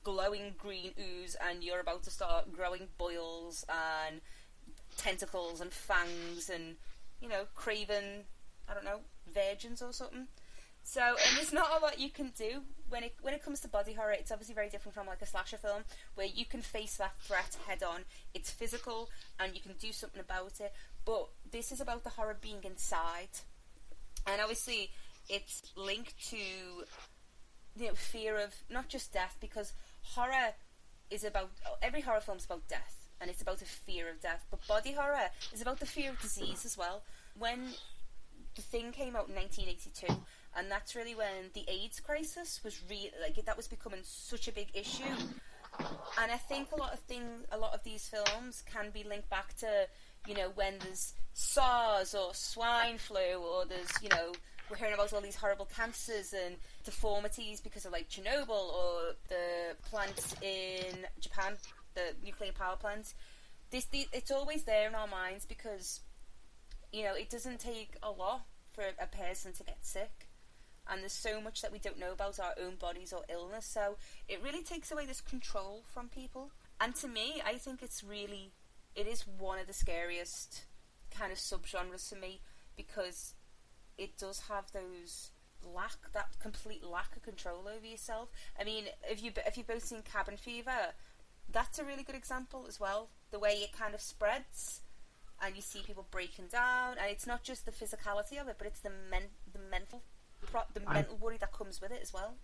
[0.02, 4.20] glowing green ooze, and you're about to start growing boils and
[4.96, 6.76] tentacles and fangs and
[7.20, 8.24] you know craven
[8.68, 9.00] I don't know
[9.32, 10.28] virgins or something.
[10.82, 13.68] So and there's not a lot you can do when it when it comes to
[13.68, 14.12] body horror.
[14.12, 15.82] It's obviously very different from like a slasher film
[16.14, 18.02] where you can face that threat head on.
[18.34, 19.08] It's physical
[19.40, 20.72] and you can do something about it.
[21.04, 23.28] But this is about the horror being inside,
[24.26, 24.90] and obviously
[25.28, 30.54] it's linked to you know fear of not just death because horror
[31.10, 31.50] is about
[31.82, 34.44] every horror film is about death and it's about the fear of death.
[34.50, 37.02] But body horror is about the fear of disease as well.
[37.38, 37.68] When
[38.54, 40.06] the thing came out in 1982
[40.56, 44.52] and that's really when the AIDS crisis was re- like that was becoming such a
[44.52, 45.02] big issue
[46.20, 49.30] and I think a lot of things a lot of these films can be linked
[49.30, 49.86] back to
[50.26, 54.32] you know when there's SARS or swine flu or there's you know
[54.70, 59.76] we're hearing about all these horrible cancers and deformities because of like Chernobyl or the
[59.88, 61.54] plants in Japan,
[61.94, 63.14] the nuclear power plants.
[63.70, 66.00] This the, it's always there in our minds because
[66.92, 70.23] you know it doesn't take a lot for a person to get sick,
[70.90, 73.66] and there's so much that we don't know about our own bodies or illness.
[73.66, 73.96] So
[74.28, 76.50] it really takes away this control from people.
[76.80, 78.52] And to me, I think it's really
[78.94, 80.64] it is one of the scariest
[81.10, 82.40] kind of subgenres for me
[82.76, 83.34] because
[83.98, 85.30] it does have those
[85.64, 88.28] lack that complete lack of control over yourself.
[88.58, 90.92] I mean, if you if you've both seen Cabin Fever,
[91.50, 93.08] that's a really good example as well.
[93.30, 94.80] The way it kind of spreads,
[95.42, 98.66] and you see people breaking down, and it's not just the physicality of it, but
[98.66, 100.02] it's the men the mental
[100.54, 102.36] pro- the I- mental worry that comes with it as well.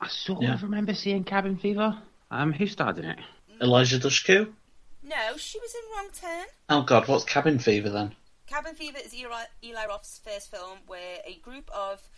[0.00, 0.52] I sort Yeah.
[0.54, 2.02] of remember seeing Cabin Fever.
[2.30, 3.18] Um, who starred in it?
[3.60, 4.52] Eliza Dushku.
[5.02, 6.46] No, she was in Wrong Turn.
[6.68, 8.14] Oh God, what's Cabin Fever then?
[8.46, 12.08] Cabin Fever is Eli, Eli Roth's first film where a group of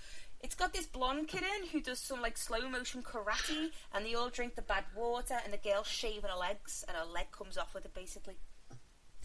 [0.41, 4.15] it's got this blonde kid in who does some like slow motion karate and they
[4.15, 7.57] all drink the bad water and the girl's shaving her legs and her leg comes
[7.59, 8.37] off with it basically.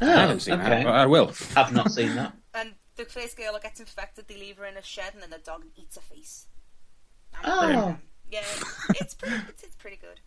[0.01, 0.83] Oh, I haven't seen okay.
[0.83, 1.31] that, I will.
[1.55, 2.33] I've not seen that.
[2.55, 5.39] And the first girl gets infected, they leave her in a shed and then the
[5.39, 6.45] dog eats her face.
[7.43, 7.95] Oh,
[8.29, 8.41] Yeah,
[8.91, 10.19] it's pretty it's, it's pretty good.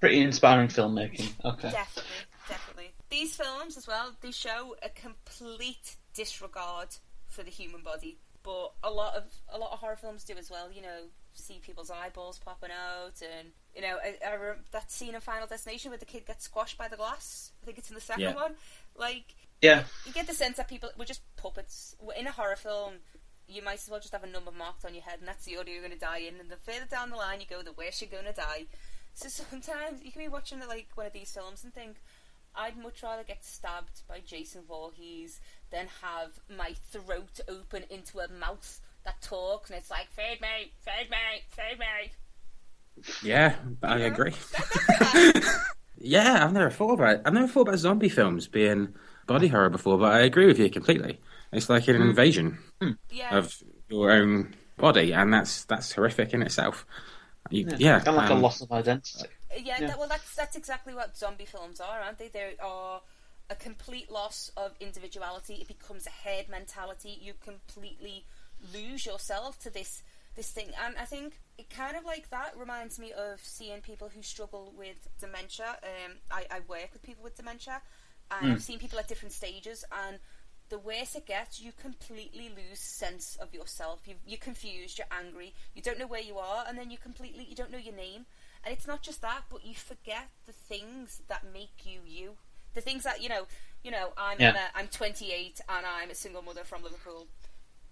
[0.00, 1.32] pretty inspiring filmmaking.
[1.44, 1.70] Okay.
[1.70, 2.12] Definitely,
[2.48, 2.90] definitely.
[3.10, 6.88] These films as well, they show a complete disregard
[7.28, 8.18] for the human body.
[8.42, 10.70] But a lot of a lot of horror films do as well.
[10.72, 11.00] You know,
[11.34, 15.46] see people's eyeballs popping out, and you know, I, I rem- that scene in Final
[15.48, 17.50] Destination where the kid gets squashed by the glass.
[17.62, 18.34] I think it's in the second Yeah.
[18.34, 18.54] one.
[18.98, 19.84] Like, Yeah.
[20.04, 21.94] you get the sense that people were just puppets.
[22.00, 22.94] We're In a horror film,
[23.48, 25.56] you might as well just have a number marked on your head, and that's the
[25.56, 26.40] order you're going to die in.
[26.40, 28.66] And the further down the line you go, the worse you're going to die.
[29.14, 31.96] So sometimes you can be watching like one of these films and think,
[32.54, 38.28] I'd much rather get stabbed by Jason Voorhees than have my throat open into a
[38.28, 42.12] mouth that talks and it's like, feed me, feed me, feed me.
[43.22, 44.04] Yeah, I Yeah.
[44.06, 44.34] agree.
[45.98, 47.22] yeah, I've never thought about it.
[47.24, 48.94] I've never thought about zombie films being
[49.26, 51.20] body horror before, but I agree with you completely.
[51.52, 52.58] It's like an invasion
[53.10, 53.36] Yeah.
[53.36, 56.84] of your own body, and that's that's horrific in itself.
[57.50, 59.26] You, yeah, Kind of like um, a loss of identity.
[59.56, 59.86] Yeah, Yeah.
[59.86, 62.28] That, well, that's that's exactly what zombie films are, aren't they?
[62.28, 63.00] They are
[63.48, 65.54] a complete loss of individuality.
[65.54, 67.16] It becomes a herd mentality.
[67.20, 68.26] You completely
[68.74, 70.02] lose yourself to this
[70.34, 74.10] this thing, and I think it kind of like that reminds me of seeing people
[74.14, 75.76] who struggle with dementia.
[75.82, 77.80] Um, I, I work with people with dementia,
[78.30, 80.18] and I've seen people at different stages, and
[80.68, 84.00] the worse it gets, you completely lose sense of yourself.
[84.06, 87.44] You, you're confused, you're angry, you don't know where you are, and then you completely
[87.48, 88.26] you don't know your name.
[88.64, 92.32] And it's not just that, but you forget the things that make you you.
[92.74, 93.46] The things that you know,
[93.82, 94.12] you know.
[94.18, 94.50] I'm Yeah.
[94.50, 97.28] Emma, I'm 28, and I'm a single mother from Liverpool.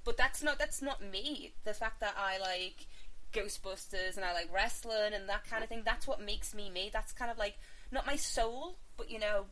[0.05, 1.53] But that's not that's not me.
[1.65, 2.87] The fact that I like
[3.35, 5.83] Ghostbusters and I like wrestling and that kind of thing.
[5.85, 6.91] That's what makes me me.
[6.93, 7.59] That's kind of like
[7.91, 9.47] not my soul, but you know,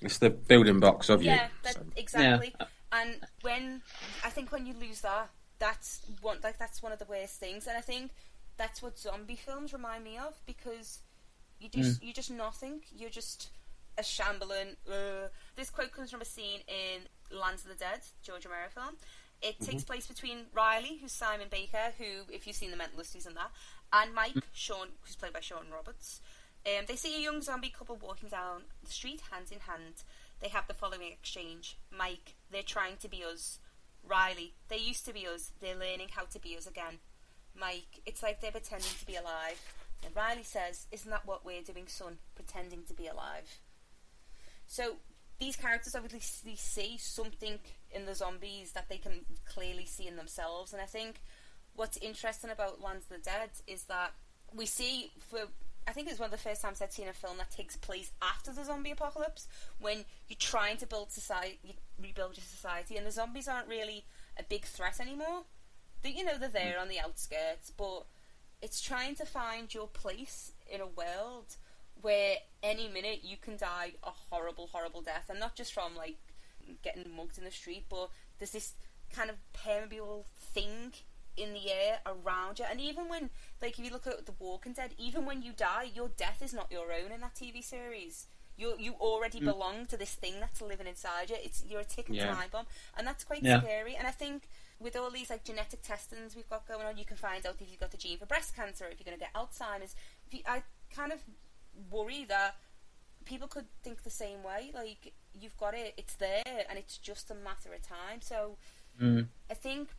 [0.00, 1.50] it's the building blocks of yeah, you.
[1.64, 1.82] that, so.
[1.96, 2.54] exactly.
[2.92, 3.82] And when
[4.24, 7.66] I think when you lose that, that's one like that's one of the worst things.
[7.66, 8.12] And I think
[8.56, 11.00] that's what zombie films remind me of because
[11.60, 12.80] you just you're just nothing.
[12.96, 13.50] You're just
[13.98, 14.76] a shambling.
[14.88, 15.28] Uh.
[15.56, 18.94] This quote comes from a scene in Lands of the Dead, George Romero film.
[19.40, 23.26] It takes place between Riley, who's Simon Baker, who, if you've seen The Mentalist, he's
[23.26, 23.52] in that,
[23.92, 26.20] and Mike, Sean, who's played by Sean Roberts.
[26.66, 30.02] Um, they see a young zombie couple walking down the street, hand in hand.
[30.40, 33.60] They have the following exchange Mike, they're trying to be us.
[34.04, 35.52] Riley, they used to be us.
[35.60, 36.98] They're learning how to be us again.
[37.54, 39.60] Mike, it's like they're pretending to be alive.
[40.04, 42.18] And Riley says, Isn't that what we're doing, son?
[42.34, 43.58] Pretending to be alive.
[44.66, 44.96] So
[45.38, 47.58] these characters obviously see something
[47.90, 50.72] in the zombies that they can clearly see in themselves.
[50.72, 51.22] And I think
[51.74, 54.12] what's interesting about Lands of the Dead is that
[54.54, 55.40] we see for
[55.86, 58.12] I think it's one of the first times I've seen a film that takes place
[58.20, 59.48] after the zombie apocalypse,
[59.80, 64.04] when you're trying to build society, rebuild your society, and the zombies aren't really
[64.38, 65.44] a big threat anymore.
[66.02, 68.04] They, you know, they're there on the outskirts, but
[68.60, 71.56] it's trying to find your place in a world
[72.02, 76.18] where any minute you can die a horrible, horrible death, and not just from like
[76.82, 78.74] getting mugged in the street, but there's this
[79.12, 80.92] kind of permeable thing
[81.36, 82.64] in the air around you.
[82.68, 83.30] And even when,
[83.62, 86.52] like, if you look at The Walking Dead, even when you die, your death is
[86.52, 88.26] not your own in that TV series.
[88.56, 89.44] You you already mm.
[89.44, 91.36] belong to this thing that's living inside you.
[91.38, 92.34] It's you're a ticking yeah.
[92.34, 93.60] time bomb, and that's quite yeah.
[93.60, 93.94] scary.
[93.94, 94.48] And I think
[94.80, 97.70] with all these like genetic testings we've got going on, you can find out if
[97.70, 99.94] you've got the gene for breast cancer, or if you're going to get Alzheimer's.
[100.32, 101.20] You, I kind of
[101.88, 102.56] worry that
[103.28, 104.72] people could think the same way.
[104.74, 108.20] Like you've got it, it's there, and it's just a matter of time.
[108.20, 108.56] So
[109.00, 109.26] mm.
[109.50, 109.90] I think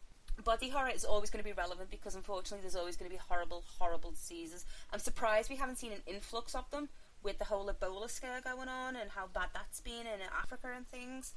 [0.43, 3.21] body horror is always going to be relevant because unfortunately there's always going to be
[3.29, 4.65] horrible, horrible diseases.
[4.91, 6.89] I'm surprised we haven't seen an influx of them
[7.21, 10.87] with the whole Ebola scare going on and how bad that's been in Africa and
[10.87, 11.33] things.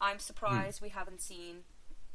[0.00, 0.84] I'm surprised mm.
[0.84, 1.64] we haven't seen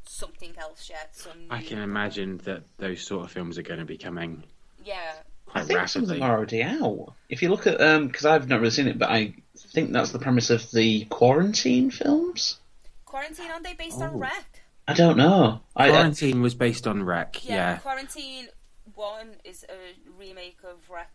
[0.05, 1.15] something else yet.
[1.15, 4.43] Some I can imagine that those sort of films are going to be coming.
[4.83, 5.13] Yeah.
[5.53, 5.87] I think rapidly.
[5.87, 7.13] some of them are already out.
[7.29, 10.11] If you look at, because um, I've not really seen it, but I think that's
[10.11, 12.59] the premise of the quarantine films.
[13.05, 14.03] Quarantine, aren't they based oh.
[14.03, 14.61] on Rec?
[14.87, 15.61] I don't know.
[15.75, 17.45] Quarantine I, was based on Rec.
[17.45, 18.47] Yeah, yeah, Quarantine
[18.95, 21.11] One is a remake of Rec,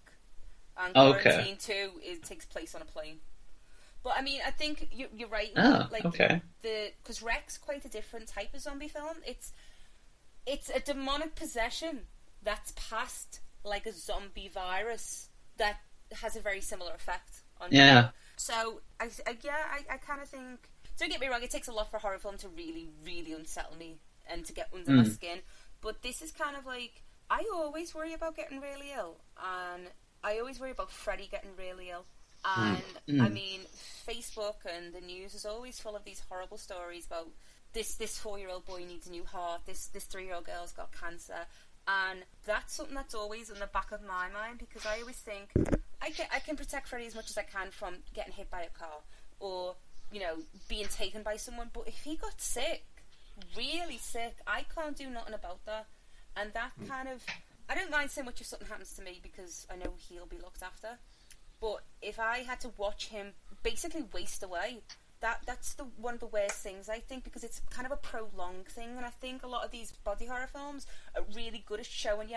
[0.79, 1.57] and Quarantine okay.
[1.59, 3.19] Two it takes place on a plane.
[4.03, 5.51] But I mean, I think you, are right.
[5.57, 6.41] Oh, like okay.
[6.63, 9.17] The because Rec's quite a different type of zombie film.
[9.27, 9.53] It's
[10.47, 12.03] it's a demonic possession
[12.43, 15.77] that's passed like a zombie virus that
[16.13, 18.03] has a very similar effect on yeah.
[18.03, 18.09] You.
[18.37, 21.69] So I, I yeah, I, I kind of think don't get me wrong, it takes
[21.69, 23.97] a lot for a horror film to really, really unsettle me
[24.31, 24.97] and to get under mm.
[24.97, 25.39] my skin.
[25.81, 29.17] But this is kind of like I always worry about getting really ill,
[29.75, 29.85] and
[30.23, 32.05] I always worry about Freddie getting really ill.
[32.45, 33.21] And mm.
[33.21, 33.61] I mean,
[34.09, 37.29] Facebook and the news is always full of these horrible stories about
[37.73, 40.47] this this four year old boy needs a new heart, this this three year old
[40.47, 41.47] girl's got cancer,
[41.89, 45.51] and that's something that's always in the back of my mind because I always think
[46.03, 48.63] I can I can protect Freddie as much as I can from getting hit by
[48.63, 49.01] a car
[49.39, 49.77] or
[50.13, 50.37] you know,
[50.69, 51.71] being taken by someone.
[51.73, 52.85] But if he got sick,
[53.57, 55.87] really sick, I can't do nothing about that.
[56.37, 57.25] And that kind of,
[57.69, 60.39] I don't mind so much if something happens to me because I know he'll be
[60.39, 60.99] looked after.
[61.61, 64.83] But if I had to watch him basically waste away,
[65.21, 67.97] that that's the one of the worst things I think because it's kind of a
[67.97, 71.81] prolonged thing, and I think a lot of these body horror films are really good
[71.81, 72.37] at showing you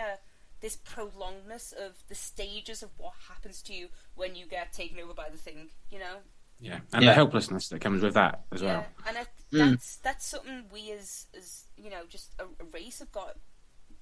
[0.60, 5.14] this prolongedness of the stages of what happens to you when you get taken over
[5.14, 5.70] by the thing.
[5.90, 6.16] You know,
[6.60, 7.10] yeah, and yeah.
[7.10, 8.68] the helplessness that comes with that as yeah.
[8.68, 8.86] well.
[9.08, 9.70] And I, mm.
[9.70, 10.02] that's mm.
[10.02, 13.36] that's something we as as you know just a, a, race have got.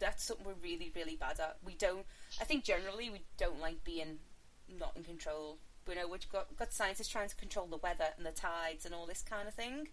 [0.01, 1.57] That's something we're really really bad at.
[1.65, 2.05] We don't.
[2.41, 4.19] I think generally we don't like being
[4.79, 5.59] not in control.
[5.89, 8.95] You know, we've got got scientists trying to control the weather and the tides and
[8.95, 9.89] all this kind of thing.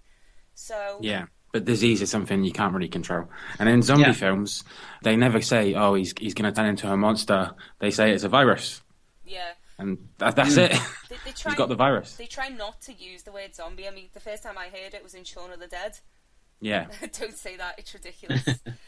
[0.53, 3.29] So yeah, but disease is something you can't really control.
[3.59, 4.13] And in zombie yeah.
[4.13, 4.63] films,
[5.03, 8.23] they never say, "Oh, he's he's going to turn into a monster." They say it's
[8.23, 8.81] a virus.
[9.25, 10.69] Yeah, and that, that's mm.
[10.69, 10.81] it.
[11.09, 12.15] They, they try, He's got the virus.
[12.15, 13.87] They try not to use the word zombie.
[13.87, 15.97] I mean, the first time I heard it was in Shaun of the Dead.
[16.61, 16.87] Yeah.
[17.19, 18.43] Don't say that; it's ridiculous.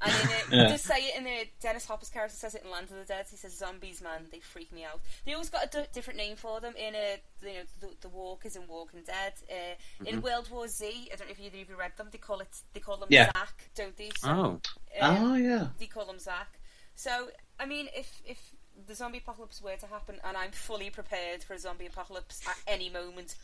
[0.00, 0.68] and in it, yeah.
[0.68, 3.26] just say it in the Dennis Hopper's character says it in Land of the Dead.
[3.30, 5.00] He says zombies, man, they freak me out.
[5.24, 6.74] They always got a d- different name for them.
[6.76, 9.32] In a, you know, the, the Walkers in Walking Dead.
[9.50, 10.06] Uh, mm-hmm.
[10.06, 12.08] In World War Z, I don't know if either of you read them.
[12.10, 13.30] They call it, they call them yeah.
[13.32, 14.10] Zach, don't they?
[14.18, 14.60] So, oh.
[15.00, 15.68] Um, oh yeah.
[15.78, 16.58] They call them Zach.
[16.94, 17.28] So
[17.60, 18.54] I mean, if if
[18.86, 22.56] the zombie apocalypse were to happen, and I'm fully prepared for a zombie apocalypse at
[22.66, 23.36] any moment.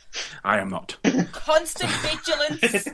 [0.43, 0.97] I am not.
[1.31, 2.87] Constant vigilance.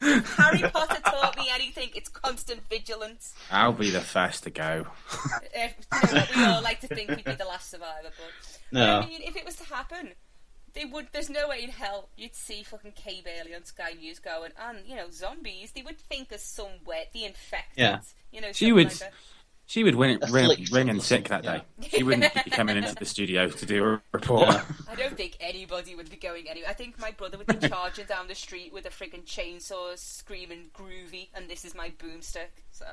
[0.00, 3.34] Harry Potter taught me anything, it's constant vigilance.
[3.50, 4.86] I'll be the first to go.
[5.52, 5.74] if,
[6.08, 9.00] you know, we all like to think we'd be the last survivor, but no.
[9.00, 10.12] I mean, if it was to happen,
[10.74, 11.08] they would.
[11.12, 14.78] There's no way in hell you'd see fucking Kay Burley on Sky News going, and
[14.86, 15.72] you know, zombies.
[15.72, 17.78] They would think of somewhere the infected.
[17.78, 18.00] Yeah.
[18.32, 18.88] You know, she would.
[19.00, 19.12] Like
[19.68, 21.60] she would win, ring, ring in sick that day.
[21.82, 24.48] She wouldn't be coming into the studio to do a report.
[24.90, 26.70] I don't think anybody would be going anywhere.
[26.70, 30.70] I think my brother would be charging down the street with a freaking chainsaw, screaming
[30.74, 32.64] groovy, and this is my boomstick.
[32.70, 32.86] So.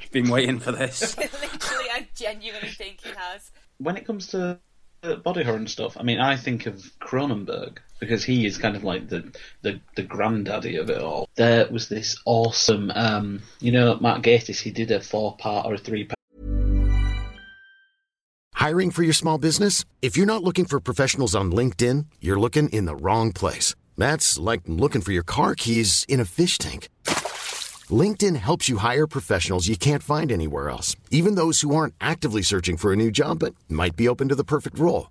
[0.00, 1.16] I've been waiting for this.
[1.18, 3.52] Literally, I genuinely think he has.
[3.78, 4.58] When it comes to
[5.22, 8.84] body horror and stuff, I mean, I think of Cronenberg because he is kind of
[8.84, 9.32] like the
[9.62, 11.28] the, the granddaddy of it all.
[11.36, 14.60] There was this awesome, um, you know, Mark Gatiss.
[14.60, 16.14] He did a four part or a three part.
[18.54, 19.84] Hiring for your small business?
[20.02, 23.74] If you're not looking for professionals on LinkedIn, you're looking in the wrong place.
[23.96, 26.88] That's like looking for your car keys in a fish tank.
[27.88, 32.42] LinkedIn helps you hire professionals you can't find anywhere else, even those who aren't actively
[32.42, 35.10] searching for a new job but might be open to the perfect role.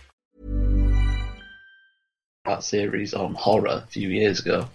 [2.45, 4.67] That series on horror a few years ago,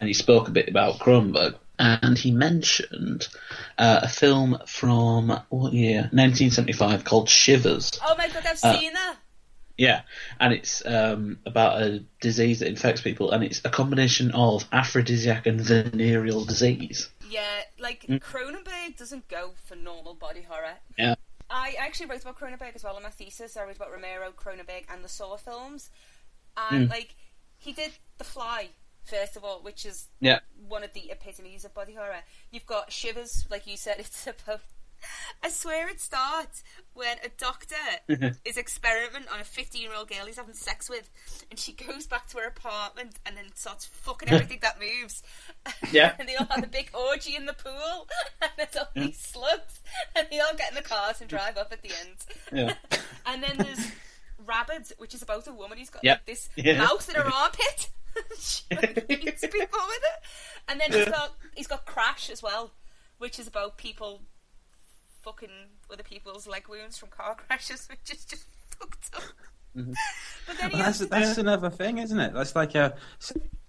[0.00, 3.28] and he spoke a bit about Cronenberg, and he mentioned
[3.78, 6.08] uh, a film from what year?
[6.12, 7.92] 1975 called Shivers.
[8.04, 9.14] Oh my god, I've Uh, seen that.
[9.78, 10.00] Yeah,
[10.40, 15.46] and it's um, about a disease that infects people, and it's a combination of aphrodisiac
[15.46, 17.08] and venereal disease.
[17.30, 17.44] Yeah,
[17.78, 18.18] like Mm.
[18.20, 20.78] Cronenberg doesn't go for normal body horror.
[20.98, 21.14] Yeah.
[21.48, 23.56] I actually wrote about Cronenberg as well in my thesis.
[23.56, 25.90] I wrote about Romero, Cronenberg, and the Saw films.
[26.56, 26.90] And Mm.
[26.90, 27.14] like,
[27.58, 28.68] he did The Fly
[29.04, 30.40] first of all, which is Yeah.
[30.66, 32.22] one of the epitomes of body horror.
[32.50, 33.96] You've got Shivers, like you said.
[34.00, 34.62] It's about.
[35.42, 36.62] I swear it starts
[36.94, 37.76] when a doctor
[38.46, 41.10] is experimenting on a 15 year old girl he's having sex with,
[41.50, 45.22] and she goes back to her apartment and then starts fucking everything that moves.
[45.92, 46.16] Yeah.
[46.18, 48.08] and they all have a big orgy in the pool,
[48.40, 49.80] and there's all these slugs,
[50.16, 52.16] and they all get in the cars and drive up at the end.
[52.50, 52.74] Yeah.
[53.26, 53.90] And then there's
[54.46, 56.18] Rabid, which is about a woman who's got Yep.
[56.26, 56.78] like this Yeah.
[56.78, 57.90] mouse in her armpit.
[58.38, 60.22] she like, eats people with it.
[60.68, 62.70] And then he's got he's got Crash as well,
[63.18, 64.22] which is about people
[65.22, 65.48] fucking
[65.90, 68.44] other people's leg wounds from car crashes, which is just
[68.78, 69.22] fucked up.
[69.76, 69.92] Mm-hmm.
[70.46, 72.32] But then Well, that's that's another thing, isn't it?
[72.32, 72.94] That's like a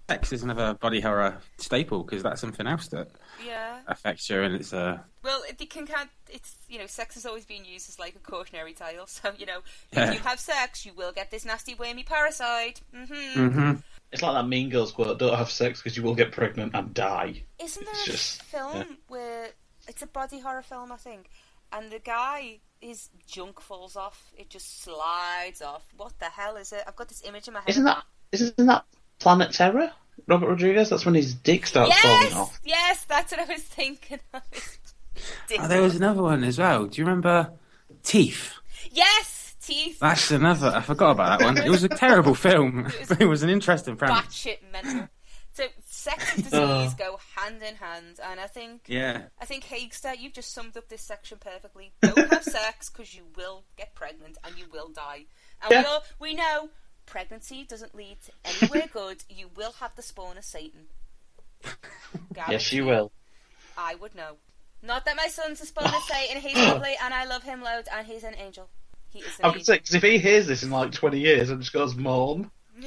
[0.08, 3.08] sex is another body horror staple because that's something else that
[3.44, 3.80] yeah.
[3.86, 7.26] affects you, and it's uh, Well, it, it can can it's you know sex has
[7.26, 9.06] always been used as like a cautionary tale.
[9.16, 9.60] So you know
[9.92, 10.08] Yeah.
[10.08, 12.80] if you have sex, you will get this nasty wormy parasite.
[12.94, 13.04] hmm
[13.48, 13.72] hmm
[14.12, 16.94] It's like that Mean Girls quote: "Don't have sex because you will get pregnant and
[16.94, 18.84] die." Isn't there It's a just- film yeah.
[19.08, 19.48] where
[19.88, 21.30] it's a body horror film, I think,
[21.72, 25.82] and the guy his junk falls off, it just slides off.
[25.96, 26.84] What the hell is it?
[26.86, 27.70] I've got this image in my head.
[27.70, 28.84] Isn't that isn't that
[29.18, 29.90] Planet Terror?
[30.26, 30.90] Robert Rodriguez.
[30.90, 32.58] That's when his dick starts falling off.
[32.64, 34.18] yes, that's what I was thinking.
[34.34, 34.42] of.
[35.60, 36.86] oh, there was another one as well.
[36.86, 37.50] Do you remember
[38.02, 38.52] Teeth?
[38.90, 39.98] yes, teeth.
[40.00, 40.68] That's another.
[40.68, 41.58] I forgot about that one.
[41.58, 44.24] It was a terrible film, but it was an interesting premise.
[44.26, 45.08] batshit mental.
[45.54, 46.94] So sex and disease Oh.
[46.98, 49.22] go hand in hand, and I think Yeah.
[49.40, 51.92] I think Haigster, you've just summed up this section perfectly.
[52.02, 55.24] Don't have sex because you will get pregnant and you will die.
[55.62, 56.68] And we all we know
[57.06, 59.24] pregnancy doesn't lead to anywhere good.
[59.28, 60.86] You will have the spawn of Satan.
[62.48, 63.12] Yes, you will.
[63.78, 64.36] I would know.
[64.82, 66.40] Not that my son's a spawn of Satan.
[66.40, 68.68] He's lovely and I love him loads, and he's an angel.
[69.08, 69.40] He is.
[69.42, 71.72] I An would say because if he hears this in like twenty years and just
[71.72, 72.50] goes, "Mom,"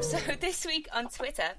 [0.00, 1.50] So this week on Twitter,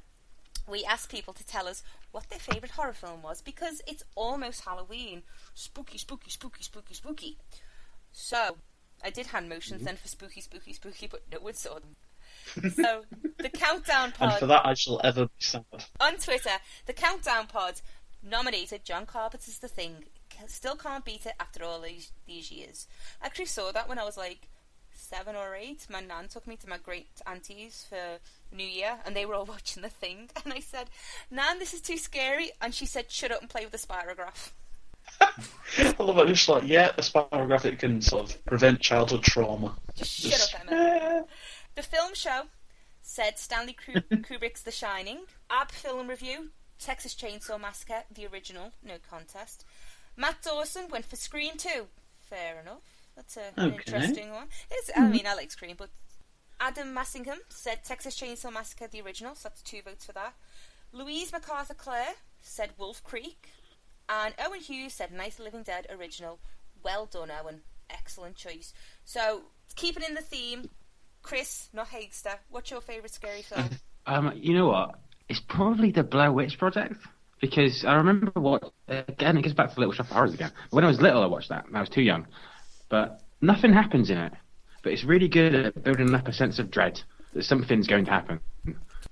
[0.68, 4.66] we asked people to tell us what their favourite horror film was because it's almost
[4.66, 5.24] Halloween.
[5.53, 7.38] Spooky, spooky, spooky, spooky, spooky.
[8.12, 8.57] So
[9.03, 11.95] I did hand motions then for spooky, spooky, spooky, but no one saw them.
[12.76, 13.03] So
[13.38, 14.32] the countdown pod.
[14.32, 15.64] and for that I shall ever be sad.
[15.99, 16.57] on Twitter,
[16.88, 17.82] the countdown pod
[18.24, 20.05] nominated John Carpenter's The Thing.
[20.47, 22.88] Still can't beat it after all these, these years.
[23.22, 24.47] I actually saw that when I was like
[24.91, 28.20] seven or eight, my nan took me to my great aunties for
[28.55, 30.30] New Year, and they were all watching the thing.
[30.43, 30.89] And I said,
[31.30, 34.51] "Nan, this is too scary," and she said, "Shut up and play with the spirograph."
[35.22, 36.28] I love it.
[36.28, 39.76] Just like, yeah, a spirograph it can sort of prevent childhood trauma.
[39.95, 41.26] Just shut up, Emma.
[41.76, 42.43] the film show
[43.01, 45.20] said Stanley Kubrick's The Shining.
[45.49, 46.49] Ab Film Review,
[46.80, 49.65] Texas Chainsaw Massacre, the original, no contest.
[50.15, 51.88] Matt Dawson went for Scream 2.
[52.22, 52.82] Fair enough.
[53.15, 54.47] That's a, an interesting one.
[54.72, 55.11] It's, I mm-hmm.
[55.11, 55.89] mean, I like Scream, but
[56.59, 60.36] Adam Massingham said Texas Chainsaw Massacre, the original, so that's two votes for that.
[60.91, 63.49] Louise MacArthur Clare said Wolf Creek.
[64.10, 66.39] And Owen Hughes said Nice Living Dead original.
[66.84, 67.62] Well done, Owen.
[67.89, 68.74] Excellent choice.
[69.05, 69.43] So,
[69.76, 70.70] keeping in the theme,
[71.22, 73.70] Chris, not Haigster, what's your favourite scary film?
[74.05, 74.95] Um, you know what?
[75.28, 76.95] It's probably the Blair Witch Project
[77.41, 79.38] because I remember what again.
[79.38, 80.51] It goes back to Little Shop of Horrors again.
[80.72, 81.66] When I was little, I watched that.
[81.72, 82.26] I was too young,
[82.89, 84.34] but nothing happens in it.
[84.82, 86.99] But it's really good at building up a sense of dread
[87.34, 88.39] that something's going to happen,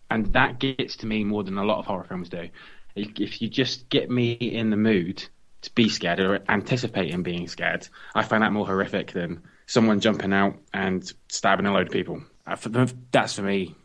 [0.10, 2.50] and that gets to me more than a lot of horror films do.
[2.98, 5.24] If if you just get me in the mood
[5.62, 10.34] to be scared or anticipating being scared, I find that more horrific than someone jumping
[10.34, 12.22] out and stabbing a load of people.
[12.46, 12.70] Uh, for-
[13.12, 13.76] That's for me.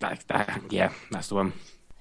[0.00, 1.52] That, that, yeah, that's the one.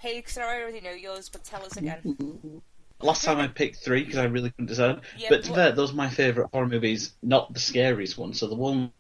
[0.04, 2.62] Haigster, I already know yours, but tell us again.
[3.02, 5.02] Last time I picked three because I really couldn't decide.
[5.18, 8.18] Yeah, but to be what- fair, those are my favourite horror movies, not the scariest
[8.18, 8.34] one.
[8.34, 8.92] So the one,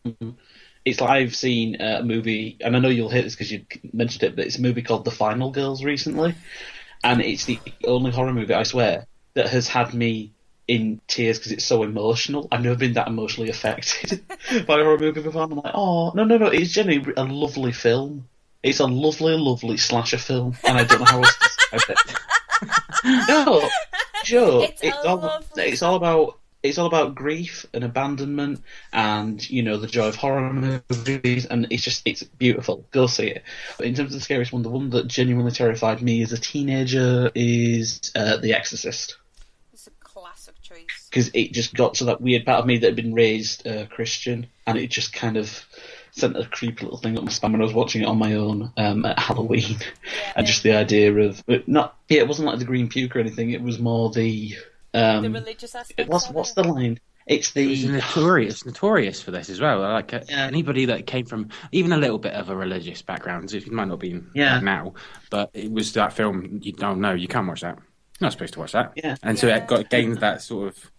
[0.85, 3.65] it's like I've seen uh, a movie, and I know you'll hate this because you
[3.91, 6.35] mentioned it, but it's a movie called The Final Girls recently,
[7.03, 10.31] and it's the only horror movie I swear that has had me
[10.67, 12.47] in tears because it's so emotional.
[12.51, 14.25] I've never been that emotionally affected
[14.67, 15.43] by a horror movie before.
[15.43, 16.47] I'm like, oh no, no, no!
[16.47, 18.27] It's genuinely a lovely film.
[18.61, 23.27] It's a lovely, lovely slasher film, and I don't know how else to describe it.
[23.27, 23.69] no,
[24.23, 28.61] Joe, It's it's, all, it's all about it's all about grief and abandonment,
[28.93, 30.53] and you know the joy of horror
[30.89, 32.85] movies, and it's just it's beautiful.
[32.91, 33.43] Go see it.
[33.77, 36.39] But in terms of the scariest one, the one that genuinely terrified me as a
[36.39, 39.17] teenager is uh, The Exorcist
[39.73, 41.09] It's a classic choice.
[41.09, 43.85] because it just got to that weird part of me that had been raised uh,
[43.87, 45.65] Christian, and it just kind of
[46.11, 48.35] sent a creepy little thing up my spine when I was watching it on my
[48.35, 49.77] own um, at Halloween,
[50.35, 53.51] and just the idea of not yeah, it wasn't like the green puke or anything.
[53.51, 54.55] It was more the
[54.93, 56.09] um, The religious aspect.
[56.09, 56.99] what's what's the line?
[57.25, 59.79] It's It's the notorious, notorious for this as well.
[59.79, 60.45] Like uh, Yeah.
[60.45, 63.99] anybody that came from even a little bit of a religious background, it might not
[63.99, 64.55] be Yeah.
[64.55, 64.93] like now,
[65.29, 66.59] but it was that film.
[66.61, 67.75] You don't know, you can't watch that.
[67.77, 68.91] You're not supposed to watch that.
[68.95, 69.15] Yeah.
[69.23, 69.57] and so Yeah.
[69.57, 70.91] it got gained that sort of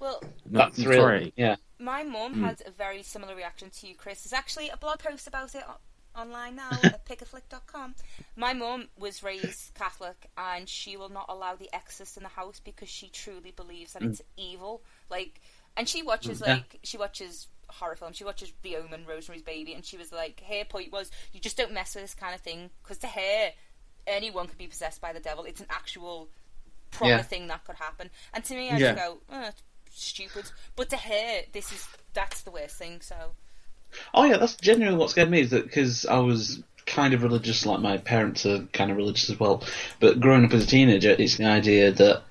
[0.00, 0.90] Well, that thrill.
[1.00, 1.32] notoriety.
[1.36, 2.44] Yeah, my mum Hmm.
[2.44, 4.22] had a very similar reaction to you, Chris.
[4.24, 5.78] There's actually a blog post about it o-
[6.16, 7.94] online now at pickaflick.com.
[8.36, 12.60] My mum was raised Catholic and she will not allow the exorcist in the house
[12.60, 14.82] because she truly believes that it's evil.
[15.10, 15.40] Like,
[15.76, 16.54] and she watches Mm, yeah.
[16.54, 18.16] like she watches horror films.
[18.16, 21.56] She watches The Omen, Rosemary's Baby, and she was like, her point was, you just
[21.56, 23.50] don't mess with this kind of thing because to her,
[24.06, 25.44] anyone could be possessed by the devil.
[25.44, 26.30] It's an actual
[26.90, 27.22] proper Yeah.
[27.22, 28.10] thing that could happen.
[28.34, 28.94] And to me, I Yeah.
[28.94, 29.50] just go, oh,
[29.90, 30.50] stupid.
[30.76, 33.00] But to her, this is that's the worst thing.
[33.00, 33.34] So
[34.14, 37.64] Oh yeah, that's genuinely what scared me is that because I was kind of religious,
[37.64, 39.62] like my parents are kind of religious as well.
[40.00, 42.22] But growing up as a teenager, it's the idea that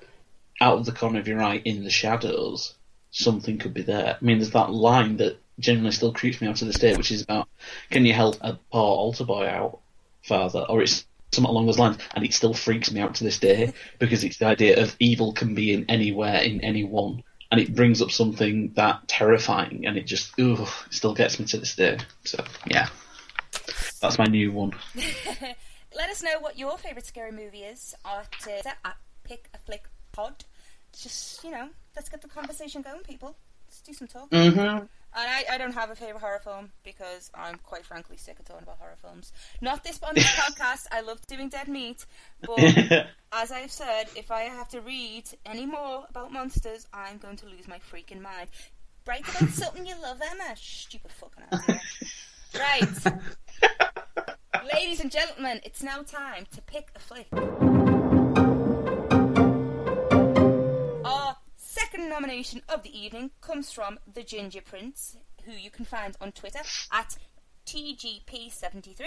[0.60, 2.74] out of the corner of your eye, in the shadows,
[3.10, 4.18] something could be there.
[4.20, 7.10] I mean, there's that line that genuinely still creeps me out to this day, which
[7.10, 7.48] is about,
[7.90, 9.80] "Can you help a poor altar boy out,
[10.22, 13.38] Father?" Or it's something along those lines, and it still freaks me out to this
[13.38, 17.74] day because it's the idea of evil can be in anywhere, in anyone and it
[17.74, 21.74] brings up something that terrifying, and it just ooh, it still gets me to this
[21.74, 21.98] day.
[22.24, 22.88] So yeah,
[24.00, 24.72] that's my new one.
[25.96, 29.88] let us know what your favourite scary movie is at, uh, at Pick a Flick
[30.12, 30.44] Pod.
[30.92, 33.36] Just you know, let's get the conversation going, people.
[33.66, 34.38] Let's do some talking.
[34.52, 34.86] Mm-hmm.
[35.12, 38.44] And I, I don't have a favourite horror film because I'm quite frankly sick of
[38.44, 39.32] talking about horror films.
[39.60, 40.86] Not this on this podcast.
[40.92, 42.06] I love doing Dead Meat,
[42.42, 42.60] but
[43.32, 47.46] as I've said, if I have to read any more about monsters, I'm going to
[47.46, 48.50] lose my freaking mind.
[49.06, 50.54] Write about something you love, Emma.
[50.56, 51.80] Stupid fucking idea.
[52.58, 53.14] right.
[54.74, 57.99] Ladies and gentlemen, it's now time to pick a flick.
[61.90, 66.30] Second nomination of the evening comes from The Ginger Prince, who you can find on
[66.30, 66.60] Twitter
[66.92, 67.16] at
[67.66, 69.06] TGP73.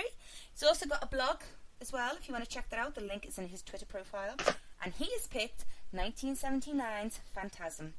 [0.52, 1.38] He's also got a blog
[1.80, 2.96] as well, if you want to check that out.
[2.96, 4.36] The link is in his Twitter profile.
[4.84, 5.64] And he has picked
[5.96, 7.94] 1979's Phantasm.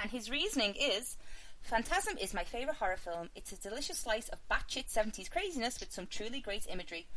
[0.00, 1.16] And his reasoning is
[1.60, 3.30] Phantasm is my favourite horror film.
[3.34, 7.08] It's a delicious slice of batshit 70s craziness with some truly great imagery.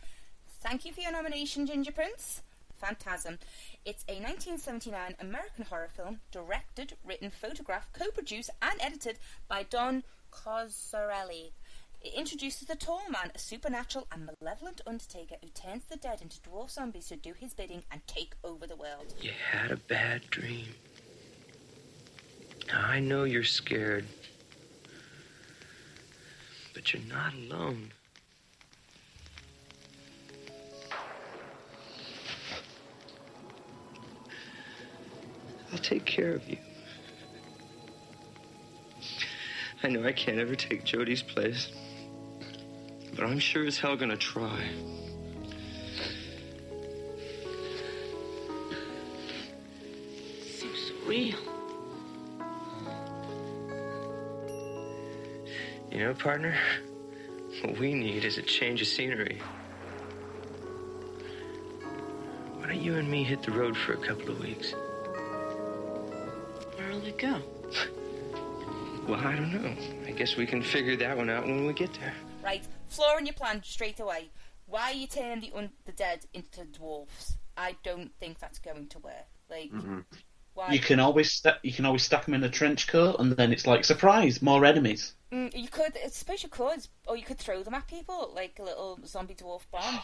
[0.61, 2.41] Thank you for your nomination, Ginger Prince.
[2.81, 3.37] Phantasm.
[3.85, 10.03] It's a 1979 American horror film directed, written, photographed, co produced, and edited by Don
[10.31, 11.51] Coscarelli.
[12.01, 16.39] It introduces the Tall Man, a supernatural and malevolent undertaker who turns the dead into
[16.41, 19.13] dwarf zombies to do his bidding and take over the world.
[19.21, 20.65] You had a bad dream.
[22.67, 24.07] Now, I know you're scared,
[26.73, 27.91] but you're not alone.
[35.71, 36.57] I'll take care of you.
[39.83, 41.69] I know I can't ever take Jody's place,
[43.15, 44.69] but I'm sure as hell gonna try.
[50.45, 51.37] Seems so real.
[55.89, 56.55] You know, partner,
[57.61, 59.41] what we need is a change of scenery.
[62.59, 64.75] Why don't you and me hit the road for a couple of weeks?
[67.21, 69.07] Where'll it go?
[69.07, 69.75] Well, I don't know.
[70.07, 72.13] I guess we can figure that one out when we get there.
[72.43, 74.29] Right, flooring your plan straight away.
[74.67, 77.37] Why are you turn the un- the dead into dwarfs?
[77.57, 79.27] I don't think that's going to work.
[79.49, 79.71] Like,
[80.53, 80.71] why?
[80.71, 83.51] You can always sta- you can always stack them in a trench coat, and then
[83.51, 85.13] it's like surprise, more enemies.
[85.31, 88.59] Mm, you could, I suppose you could, or you could throw them at people like
[88.59, 89.99] a little zombie dwarf bomb.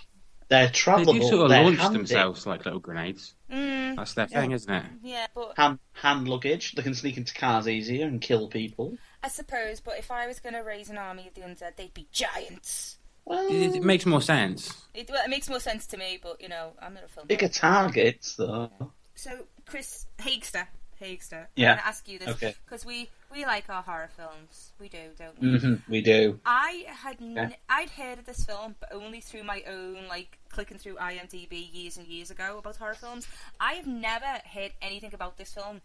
[0.50, 1.06] They're travelable.
[1.06, 1.22] They travelable.
[1.22, 1.98] do sort of they're launch handy.
[1.98, 3.36] themselves like little grenades.
[3.52, 4.42] Mm, That's their Yeah.
[4.42, 4.86] thing, isn't it?
[5.04, 6.74] yeah, but Hand, hand luggage.
[6.74, 8.98] They can sneak into cars easier and kill people.
[9.24, 9.80] I suppose.
[9.82, 12.98] But if I was going to raise an army of the undead, they'd be giants.
[13.30, 14.86] It, it makes more sense.
[14.94, 17.28] It, well, it makes more sense to me, but you know, I'm not a film.
[17.28, 18.72] Bigger targets, though.
[19.16, 19.32] So,
[19.66, 20.66] Chris Haigster,
[21.02, 21.72] Haigster, Yeah.
[21.72, 22.56] I'm going to ask you this Okay.
[22.66, 24.72] because we we like our horror films.
[24.80, 25.58] We do, don't we?
[25.60, 26.40] hmm we do.
[26.46, 27.50] I had n- Yeah.
[27.70, 31.98] I'd heard of this film, but only through my own like clicking through IMDb years
[31.98, 33.28] and years ago about horror films.
[33.60, 35.82] I have never heard anything about this film,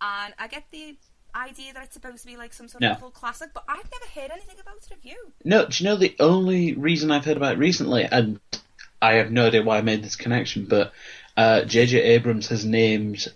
[0.00, 0.96] and I get the
[1.34, 2.92] idea that it's supposed to be like some sort No.
[2.92, 5.32] of cult classic, but I've never heard anything about it of you.
[5.44, 8.40] No, do you know the only reason I've heard about it recently, and
[9.02, 10.92] I have no idea why I made this connection, but
[11.36, 12.00] uh, J.J.
[12.02, 13.28] Abrams has named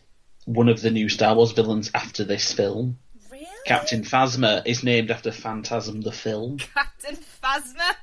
[0.44, 2.98] one of the new Star Wars villains after this film.
[3.30, 6.58] Really, Captain Phasma is named after Phantasm the film.
[6.74, 7.96] Captain Phasma?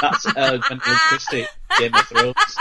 [0.00, 1.46] That's uh, Gwendoline Christie,
[1.78, 2.34] Game of Thrones.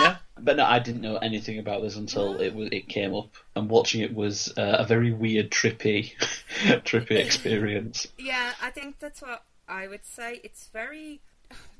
[0.00, 3.34] Yeah, but no, I didn't know anything about this until it was it came up,
[3.56, 6.14] and watching it was uh, a very weird, trippy,
[6.84, 8.06] trippy experience.
[8.16, 10.40] Yeah, I think that's what I would say.
[10.44, 11.20] It's very.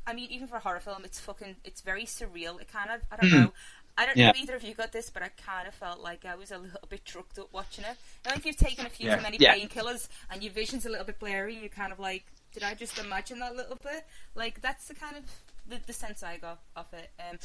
[0.09, 1.56] I mean, even for a horror film, it's fucking.
[1.64, 2.61] It's very surreal.
[2.61, 3.02] It kind of.
[3.12, 3.40] I don't Mhm.
[3.44, 3.52] know.
[3.96, 4.30] I don't know Yeah.
[4.30, 6.59] if either of you got this, but I kind of felt like I was a
[6.59, 7.96] little bit drugged up watching it.
[8.24, 9.16] And if you've taken a few Yeah.
[9.16, 9.56] too many Yeah.
[9.56, 12.96] painkillers and your vision's a little bit blurry, you're kind of like, did I just
[12.98, 14.06] imagine that little bit?
[14.36, 15.24] Like that's the kind of
[15.66, 17.11] the, the sense I got of it.
[17.18, 17.38] Um,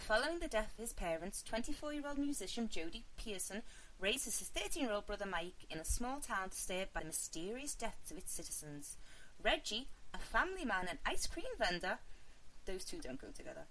[0.00, 3.62] Following the death of his parents, 24 year old musician Jody Pearson
[3.98, 7.74] raises his 13 year old brother Mike in a small town disturbed by the mysterious
[7.74, 8.96] deaths of its citizens.
[9.42, 11.98] Reggie, a family man and ice cream vendor,
[12.66, 13.66] those two don't go together,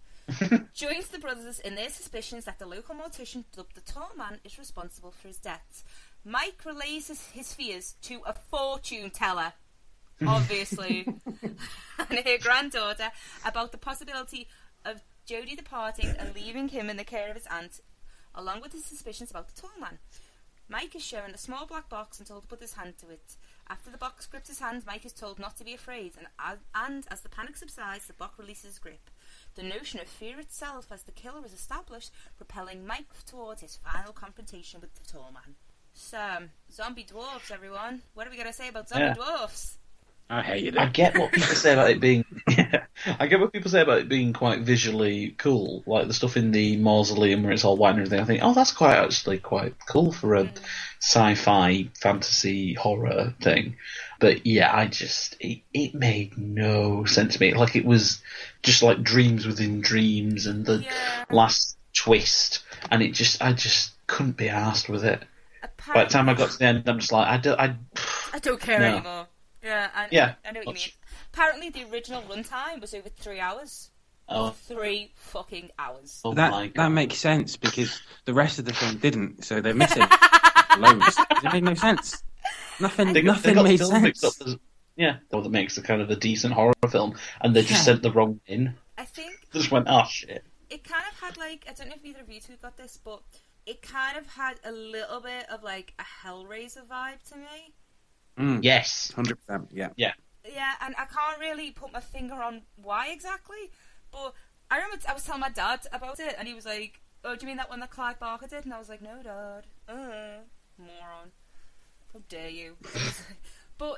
[0.74, 4.60] joins the brothers in their suspicions that the local mortician dubbed the Tall Man is
[4.60, 5.84] responsible for his deaths.
[6.26, 9.54] Mike relays his, his fears to a fortune teller,
[10.26, 11.08] obviously,
[12.10, 13.12] and her granddaughter
[13.46, 14.48] about the possibility
[14.86, 17.80] of Jody departing and leaving him in the care of his aunt,
[18.36, 20.00] along with his suspicions about the tall man.
[20.70, 23.36] Mike is shown a small black box and told to put his hand to it.
[23.70, 26.58] After the box grips his hand, Mike is told not to be afraid, and as,
[26.76, 29.10] and as the panic subsides, the box releases his grip.
[29.56, 34.12] The notion of fear itself as the killer is established, propelling Mike towards his final
[34.14, 35.56] confrontation with the tall man.
[35.94, 38.02] So, zombie dwarfs, everyone.
[38.16, 39.14] What are we going to say about zombie Yeah.
[39.14, 39.78] dwarfs?
[40.30, 40.78] I hate it.
[40.78, 42.26] I get what people say about it being.
[43.20, 46.52] I get what people say about it being quite visually cool, like the stuff in
[46.52, 48.20] the mausoleum where it's all white and everything.
[48.20, 50.60] I think, oh, that's quite actually quite cool for a mm.
[51.00, 53.76] sci-fi fantasy horror thing.
[54.20, 57.54] But yeah, I just it, it made no sense to me.
[57.54, 58.22] Like it was
[58.64, 60.86] just like dreams within dreams, and the
[61.30, 65.22] last twist, and it just I just couldn't be asked with it.
[65.94, 67.76] By the time I got to the end, I'm just like, I don't, I,
[68.34, 68.86] I don't care No.
[68.86, 69.28] anymore.
[69.64, 70.92] Yeah, I, Yeah, I know what you mean.
[71.34, 73.90] Apparently, the original runtime was over three hours.
[74.30, 74.52] Oh.
[74.68, 76.22] Three fucking hours.
[76.24, 80.02] Oh that that makes sense because the rest of the film didn't, so they're missing
[80.80, 81.18] loads.
[81.44, 82.24] It made no sense.
[82.80, 83.12] Nothing.
[83.14, 84.24] They got- they nothing made sense.
[84.24, 84.58] up as-
[84.96, 87.78] yeah, well, that makes a kind of a decent horror film, and they just Yeah.
[87.80, 88.76] sent the wrong in.
[88.98, 90.44] I think They just went, oh shit.
[90.70, 92.98] it kind of had like I don't know if either of you two got this,
[93.04, 93.22] but
[93.66, 97.74] it kind of had a little bit of like a Hellraiser vibe to me.
[98.38, 98.64] Mm.
[98.64, 99.70] Yes, hundred percent.
[99.72, 99.90] Yeah.
[99.96, 100.14] Yeah.
[100.46, 103.72] Yeah, and I can't really put my finger on why exactly,
[104.12, 104.34] but
[104.70, 107.42] I remember I was telling my dad about it, and he was like, "Oh, do
[107.44, 110.42] you mean that one that Clive Barker did?" And I was like, "No, Dad, uh,
[110.78, 111.32] moron,
[112.12, 112.76] how dare you?"
[113.78, 113.98] but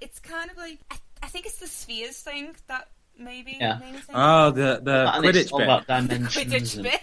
[0.00, 3.78] it's kind kind of like I, I think it's the spheres thing that maybe Yeah.
[3.78, 4.18] made me think.
[4.18, 5.62] Oh, the the And Quidditch bit.
[5.62, 6.34] about the dimensions.
[6.34, 7.00] Quidditch and- bit.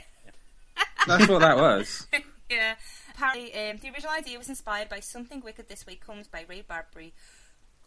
[1.08, 2.08] That's what that was.
[2.50, 2.76] yeah.
[3.22, 6.62] Apparently, um, the original idea was inspired by Something Wicked This Way Comes by Ray
[6.62, 7.14] Bradbury.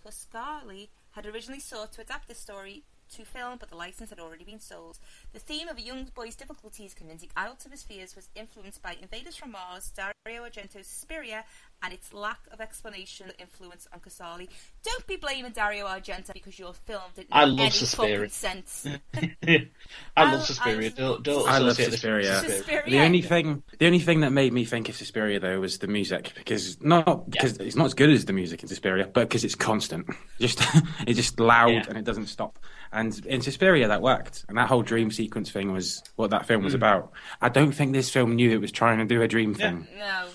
[0.07, 2.85] Coscarelli had originally sought to adapt this story
[3.16, 5.01] to film, but the license had already been sold.
[5.32, 8.97] The theme of a young boy's difficulties convincing adults of his fears was influenced by
[9.03, 11.45] Invaders from Mars, Dario Argento's Suspiria,
[11.82, 14.48] and its lack of explanation influence on Coscarelli.
[14.82, 18.16] Don't be blaming Dario Argento because your film didn't I make love any Suspiria.
[18.16, 18.86] fucking sense.
[19.14, 19.30] I
[20.16, 20.86] I- love Suspiria.
[20.88, 22.40] I- Don't, don't I love associate this with Suspiria.
[22.58, 22.82] Suspiria.
[22.86, 25.86] The only thing, the only thing that made me think of Suspiria though was the
[25.86, 29.44] music, because not because it's not as good as the music in Suspiria, but because
[29.44, 30.06] it's constant.
[30.40, 30.60] Just
[31.06, 31.84] it's just loud Yeah.
[31.88, 32.58] and it doesn't stop.
[32.92, 36.62] And in Suspiria that worked, and that whole dream sequence thing was what that film
[36.64, 36.76] was Mm.
[36.76, 37.12] about.
[37.42, 39.66] I don't think this film knew it was trying to do a dream Yeah.
[39.70, 39.88] thing.
[39.98, 40.26] no, no.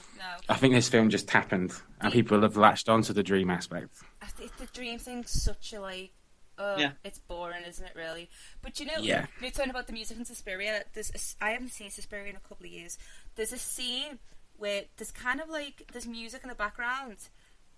[0.50, 1.72] I think this film just happened,
[2.02, 3.90] and people have latched onto the dream aspect.
[4.58, 6.12] The dream thing's such a like.
[6.58, 6.92] Oh, Yeah.
[7.06, 7.94] It's boring, isn't it?
[7.96, 8.30] Really,
[8.62, 9.28] but you know, Yeah.
[9.42, 10.84] you're talking about the music in Suspiria.
[10.94, 12.98] There's, a s I haven't seen Suspiria in a couple of years.
[13.36, 14.20] There's a scene
[14.58, 17.30] where there's kind of like there's music in the background,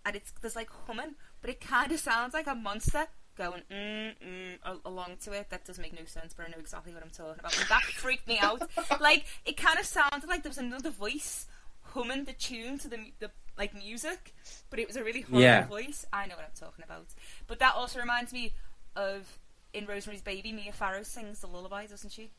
[0.06, 3.06] and it's there's like humming, but it kind of sounds like a monster
[3.38, 5.50] going mm mm along to it.
[5.50, 7.58] That does make no sense, but I know exactly what I'm talking about.
[7.60, 8.62] And that freaked me out.
[9.00, 11.46] like it kind of sounded like there was another voice
[11.92, 14.34] humming the tune to the the like music,
[14.70, 15.68] but it was a really horrible Yeah.
[15.68, 16.06] voice.
[16.12, 17.06] I know what I'm talking about.
[17.48, 18.54] But that also reminds me
[18.96, 19.38] of
[19.74, 22.32] in Rosemary's Baby, Mia Farrow sings the lullaby, doesn't she?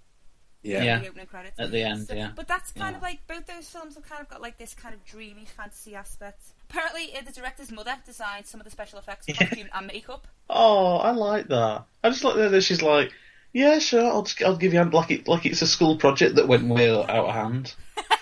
[0.62, 0.82] Yeah.
[0.82, 0.98] Yeah.
[1.00, 2.30] The opening credits At the end, So- yeah.
[2.34, 2.96] But that's kind Yeah.
[2.98, 5.94] of like both those films have kind of got like this kind of dreamy fantasy
[5.94, 6.40] aspect.
[6.70, 10.26] Apparently, uh, the director's mother designed some of the special effects, costume, and makeup.
[10.48, 11.84] Oh, I like that.
[12.04, 13.12] I just like that she's like,
[13.52, 16.48] yeah, sure, I'll just, I'll give you like it like it's a school project that
[16.48, 17.74] went way out of hand.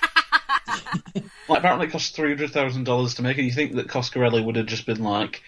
[1.14, 3.42] like apparently it cost three hundred thousand dollars to make, it.
[3.44, 5.42] you think that Coscarelli would have just been like,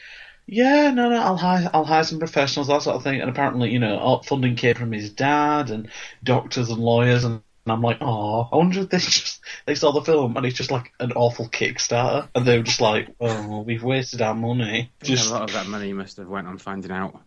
[0.46, 3.20] yeah, no, no, I'll hire I'll hire some professionals, that sort of thing.
[3.20, 5.88] And apparently, you know, all funding came from his dad and
[6.24, 9.92] doctors and lawyers, and, and I'm like, oh, I wonder if they just they saw
[9.92, 13.62] the film and it's just like an awful Kickstarter, and they were just like, oh,
[13.62, 14.90] we've wasted our money.
[15.02, 17.20] Just a lot of that money must have went on finding out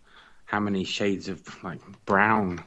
[0.45, 2.63] how many shades of like brown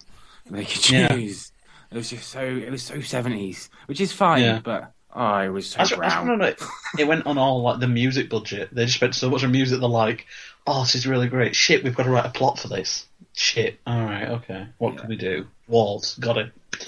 [0.50, 1.08] they could Yeah.
[1.08, 1.52] choose.
[1.90, 4.60] It was just so it was so seventies, which is fine, Yeah.
[4.62, 6.26] but oh, it was so I just, I just brown.
[6.26, 6.62] remember it,
[6.98, 8.74] it went on all like the music budget.
[8.74, 9.80] They just spent so much on music.
[9.80, 10.26] They're like,
[10.66, 11.54] "Oh, this is really great.
[11.56, 13.06] Shit, we've got to write a plot for this.
[13.34, 13.78] Shit.
[13.86, 14.66] All right, okay.
[14.78, 15.46] What can we do?
[15.68, 16.16] Walls.
[16.18, 16.52] Got it.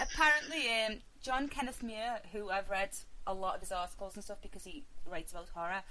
[0.00, 2.90] Apparently, um, John Kenneth Muir, who I've read
[3.26, 5.82] a lot of his articles and stuff because he writes about horror,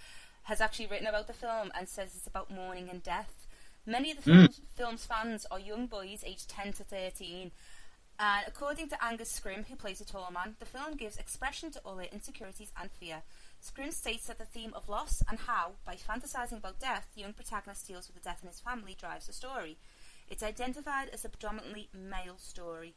[0.44, 3.48] has actually written about the film and says it's about mourning and death.
[3.86, 7.52] Many of the film's, film's fans are young boys aged 10 to 13.
[8.24, 11.80] And according to Angus Scrimm, who plays the tall man, the film gives expression to
[11.80, 13.24] all their insecurities and fear.
[13.64, 17.34] Scrimm states that the theme of loss and how, by fantasizing about death, the young
[17.34, 19.76] protagonist deals with the death in his family drives the story.
[20.30, 22.94] It's identified as a predominantly male story.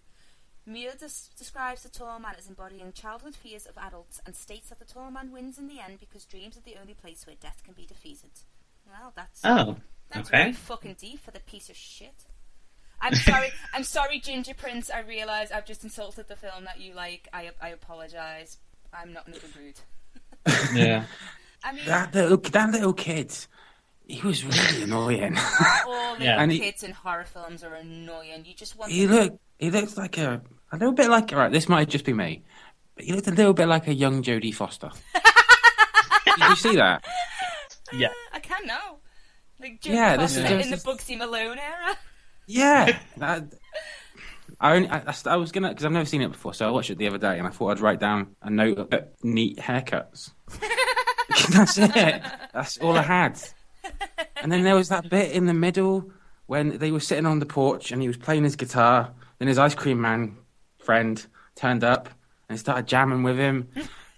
[0.66, 4.79] Muir des- describes the tall man as embodying childhood fears of adults and states that
[4.79, 7.62] the tall man wins in the end because dreams are the only place where death
[7.64, 8.31] can be defeated.
[8.87, 9.77] Well, that's Oh,
[10.11, 10.41] that's okay.
[10.41, 12.27] really fucking deep for the piece of shit.
[13.01, 13.49] I'm sorry.
[13.74, 14.90] I'm sorry, Ginger Prince.
[14.90, 17.28] I realise I've just insulted the film that you like.
[17.32, 18.59] I I apologise.
[18.92, 19.80] I'm not in a good mood.
[20.74, 21.05] Yeah.
[21.64, 23.34] I mean, That little that little kid,
[24.07, 25.36] he was really annoying.
[25.86, 26.40] all little Yeah.
[26.42, 28.45] And he- kids in horror films are annoying.
[28.45, 30.42] You just want he them to- looked he looked like a
[30.72, 31.51] a little bit like right.
[31.53, 32.42] This might just be me,
[32.95, 34.90] but he looked a little bit like a young Jodie Foster.
[36.24, 37.05] Did you see that?
[37.92, 38.09] Yeah.
[38.32, 38.97] I can now.
[39.61, 41.97] Like Jodie Yeah, this Foster is- in the Bugsy Malone era.
[42.47, 43.55] Yeah, that.
[44.61, 46.90] I, only, I, I was gonna because I've never seen it before, so I watched
[46.90, 49.59] it the other day and I thought I'd write down a note of uh, neat
[49.59, 50.30] haircuts.
[51.51, 52.22] That's it.
[52.53, 53.40] That's all I had.
[54.36, 56.11] And then there was that bit in the middle
[56.47, 59.12] when they were sitting on the porch and he was playing his guitar.
[59.38, 60.36] Then his ice cream man
[60.78, 61.24] friend
[61.55, 62.09] turned up
[62.49, 63.68] and started jamming with him.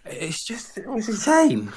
[0.05, 1.73] It's just it was insane.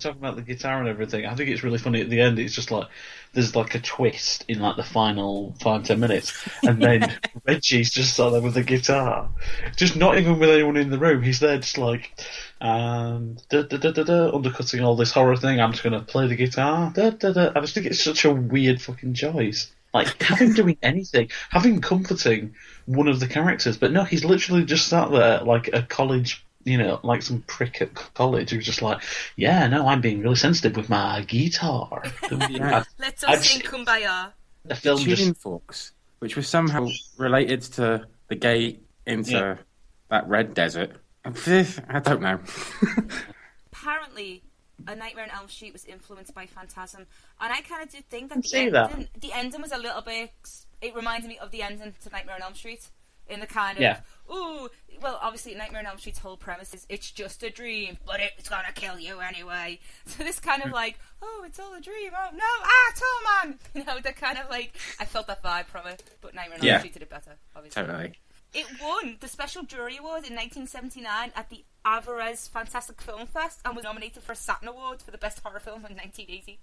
[0.00, 2.38] Talking about the guitar and everything, I think it's really funny at the end.
[2.38, 2.88] It's just like
[3.32, 6.32] there's like a twist in like the final five ten minutes,
[6.62, 9.28] and then Reggie's just sat there with the guitar,
[9.76, 11.22] just not even with anyone in the room.
[11.22, 12.18] He's there just like,
[12.60, 15.60] and da, da, da, da, da, undercutting all this horror thing.
[15.60, 16.92] I'm just gonna play the guitar.
[16.94, 17.52] Da, da, da.
[17.54, 19.70] I just think it's such a weird fucking choice.
[19.92, 22.54] Like have him doing anything, have him comforting
[22.86, 26.76] one of the characters, but no, he's literally just sat there like a college you
[26.78, 29.02] know, like some prick at college who's just like,
[29.36, 32.02] yeah, no, I'm being really sensitive with my guitar.
[32.50, 32.84] Yeah.
[32.98, 34.32] Let's I'd all sing Kumbaya.
[34.64, 39.56] the film tuning just forks, which was somehow related to the gate into Yeah.
[40.10, 40.96] that red desert.
[41.24, 42.40] I don't know.
[43.72, 44.42] Apparently,
[44.86, 47.06] A Nightmare on Elm Street was influenced by Phantasm,
[47.40, 48.90] and I kind of did think that the see that.
[48.92, 50.30] ending, the ending was a little bit.
[50.80, 52.88] It reminded me of the ending to Nightmare on Elm Street,
[53.30, 54.00] in the kind of Yeah.
[54.32, 54.68] ooh.
[55.00, 58.48] Well, obviously, Nightmare on Elm Street's whole premise is it's just a dream, but it's
[58.50, 59.78] gonna kill you anyway.
[60.06, 62.10] So this kind of like, oh, it's all a dream.
[62.14, 63.58] Oh no, ah, tall man.
[63.74, 66.64] You know, the kind of like I felt that vibe from it, but Nightmare on
[66.64, 66.72] Yeah.
[66.74, 67.82] Elm Street did it better, obviously.
[67.82, 68.14] Totally.
[68.52, 73.76] It won the Special Jury Award in 1979 at the Avoriaz Fantastic Film Fest and
[73.76, 76.58] was nominated for a Saturn Award for the Best Horror Film in 1980.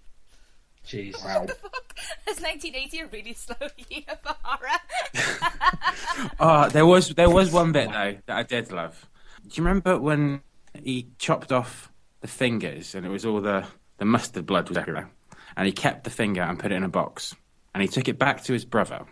[0.88, 1.22] Jeez.
[1.24, 1.96] What the fuck?
[2.30, 3.56] Is 1980 a really slow
[3.90, 6.30] year for horror?
[6.40, 9.10] Oh, there was there was one bit though that I did love.
[9.44, 10.42] Do you remember when
[10.82, 13.66] he chopped off the fingers and it was all the
[13.98, 15.10] the mustard blood was everywhere,
[15.58, 17.36] and he kept the finger and put it in a box,
[17.74, 19.06] and he took it back to his brother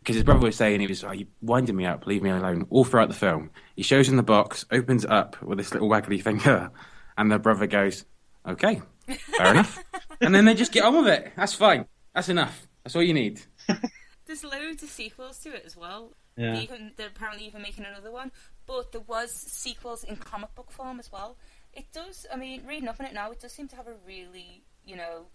[0.00, 2.66] because his brother was saying he was, "Oh, you winding me up, leave me alone."
[2.70, 5.88] All throughout the film, he shows him the box, opens it up with this little
[5.88, 6.70] waggly finger,
[7.16, 8.06] and the brother goes,
[8.46, 8.82] "Okay,
[9.14, 9.82] fair enough,"
[10.20, 11.32] and then they just get on with it.
[11.36, 11.86] That's fine.
[12.14, 12.66] That's enough.
[12.84, 13.40] That's all you need.
[14.26, 16.12] There's loads of sequels to it as well.
[16.36, 16.58] Yeah.
[16.60, 18.32] Even they're apparently even making another one,
[18.66, 21.36] but there was sequels in comic book form as well.
[21.72, 22.26] It does.
[22.32, 24.96] I mean, reading up on it now, it does seem to have a really, you
[24.96, 25.26] know,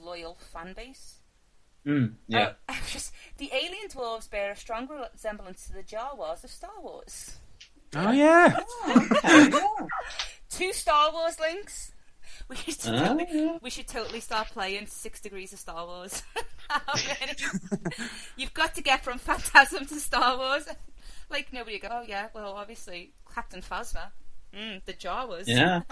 [0.00, 1.16] loyal fan base.
[1.86, 2.52] Mm, yeah.
[2.68, 7.38] Uh, just, the alien dwarves bear a strong resemblance to the Jawas of Star Wars.
[7.94, 8.58] Oh yeah.
[10.48, 11.91] Two Star Wars links.
[12.48, 13.58] We should, Oh, totally, yeah.
[13.62, 16.22] we should totally start playing Six Degrees of Star Wars.
[18.36, 20.68] You've got to get from Phantasm to Star Wars.
[21.30, 24.10] Like nobody go, oh yeah, well obviously Captain Phasma,
[24.54, 25.44] mm, the Jawas.
[25.46, 25.82] Yeah.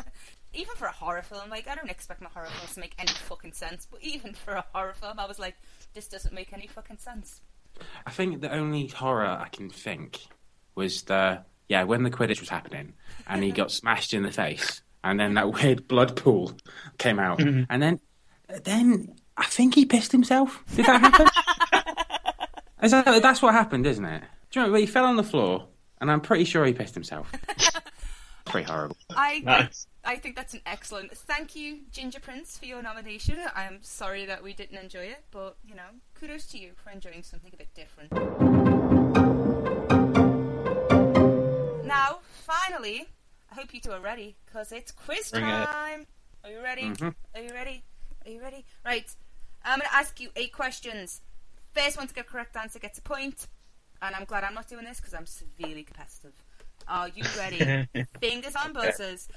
[0.53, 3.13] even for a horror film, like I don't expect my horror films to make any
[3.13, 5.57] fucking sense, but even for a horror film, I was like,
[5.95, 7.41] this doesn't make any fucking sense.
[8.07, 10.21] I think the only horror I can think
[10.75, 12.95] was the yeah when the Quidditch was happening
[13.27, 16.53] and he got smashed in the face and then that weird blood pool
[16.99, 17.65] came out mm-hmm.
[17.71, 18.01] and then
[18.65, 20.63] then I think he pissed himself.
[20.75, 21.27] Did that happen?
[22.83, 24.23] Is that, that's what happened, isn't it?
[24.51, 25.69] Do you remember he fell on the floor
[26.01, 27.31] and I'm pretty sure he pissed himself.
[28.47, 28.97] Pretty horrible.
[29.11, 29.87] I Nice.
[30.03, 31.17] I think that's an excellent.
[31.17, 33.37] Thank you, Ginger Prince, for your nomination.
[33.55, 35.83] I'm sorry that we didn't enjoy it, but you know,
[36.15, 38.11] kudos to you for enjoying something a bit different.
[41.85, 43.09] Now, finally,
[43.51, 45.67] I hope you two are ready because it's quiz Bring it.
[45.67, 46.07] time.
[46.45, 46.83] Are you ready?
[46.83, 47.15] Mhm.
[47.35, 47.83] Are you ready?
[48.25, 48.65] Are you ready?
[48.85, 49.09] Right.
[49.65, 51.21] I'm going to ask you eight questions.
[51.75, 53.37] First one to get a correct answer gets a point.
[53.37, 53.49] point,
[54.03, 56.33] and I'm glad I'm not doing this because I'm severely competitive.
[56.89, 57.89] Are you ready?
[58.21, 59.29] Fingers on buzzers.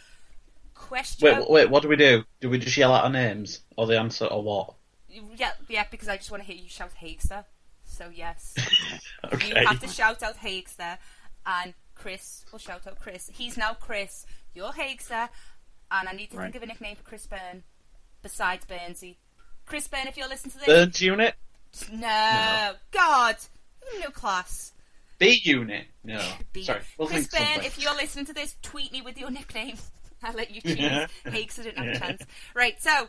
[0.73, 1.37] Question.
[1.39, 2.23] Wait, wait, what do we do?
[2.39, 3.61] Do we just yell out our names?
[3.77, 4.73] Or the answer, or what?
[5.09, 7.45] Yeah, yeah, because I just want to hear you shout Haigster.
[7.85, 8.55] So yes,
[9.33, 9.49] Okay.
[9.49, 10.97] you have to shout out Haigster,
[11.45, 13.29] and Chris We'll shout out Chris.
[13.33, 14.25] He's now Chris.
[14.53, 15.29] You're Haigster,
[15.89, 16.43] and I need to Right.
[16.43, 17.63] think of a nickname for Chris Byrne
[18.21, 19.15] besides Burnsy.
[19.65, 21.35] Chris Byrne, if you're listening to this, Burns unit?
[21.91, 23.37] no, God,
[24.01, 24.73] no class.
[25.17, 25.87] B unit?
[26.03, 26.19] No.
[26.51, 26.63] B.
[26.65, 26.81] Sorry.
[26.97, 27.65] We'll Chris think Byrne, something.
[27.67, 29.77] if you're listening to this, tweet me with your nickname.
[30.23, 30.77] I'll let you choose.
[30.77, 31.07] Yeah.
[31.25, 31.99] Haigster didn't have a Yeah.
[31.99, 32.21] chance.
[32.53, 33.07] Right, so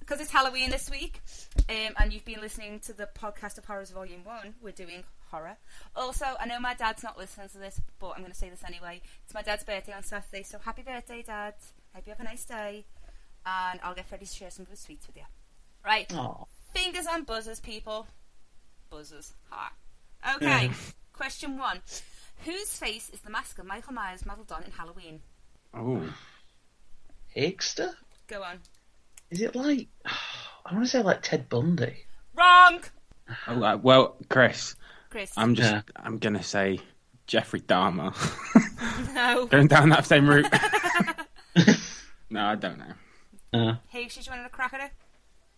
[0.00, 1.20] because it's Halloween this week,
[1.68, 5.56] um, and you've been listening to the podcast of Horrors Volume One, we're doing horror.
[5.96, 8.64] Also, I know my dad's not listening to this, but I'm going to say this
[8.66, 9.00] anyway.
[9.24, 11.54] It's my dad's birthday on Saturday, so happy birthday, Dad!
[11.94, 12.84] Hope you have a nice day,
[13.44, 15.24] and I'll get ready to share some of the sweets with you.
[15.84, 16.44] Right, Aw.
[16.74, 18.06] fingers on buzzers, people.
[18.90, 19.32] Buzzers.
[19.48, 19.72] Ha.
[20.36, 20.66] Okay.
[20.66, 20.72] Yeah.
[21.12, 21.80] Question one:
[22.44, 25.20] Whose face is the mask of Michael Myers modelled on in Halloween?
[25.74, 26.14] Oh.
[27.36, 27.94] Higster?
[28.26, 28.58] Go on.
[29.30, 29.88] Is it like.
[30.66, 32.04] I want to say like Ted Bundy.
[32.34, 32.80] Wrong,
[33.48, 34.76] oh uh, well, Chris,
[35.10, 35.32] Chris.
[35.36, 35.82] I'm just Yeah.
[35.96, 36.78] I'm gonna say
[37.26, 38.14] Jeffrey Dahmer.
[39.14, 39.46] no.
[39.46, 40.46] Going down that same route.
[42.30, 42.92] no, I don't know.
[43.52, 44.90] Uh, Hey, should you want to crack at it?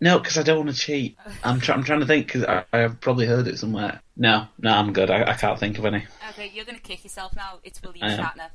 [0.00, 1.16] no, because I don't want to cheat.
[1.44, 4.00] I'm, try- I'm trying to think because I- I've probably heard it somewhere.
[4.16, 5.10] No, no, I'm good.
[5.10, 6.04] I, I can't think of any.
[6.30, 7.60] Okay, you're going to kick yourself now.
[7.62, 8.48] It's William Shatner.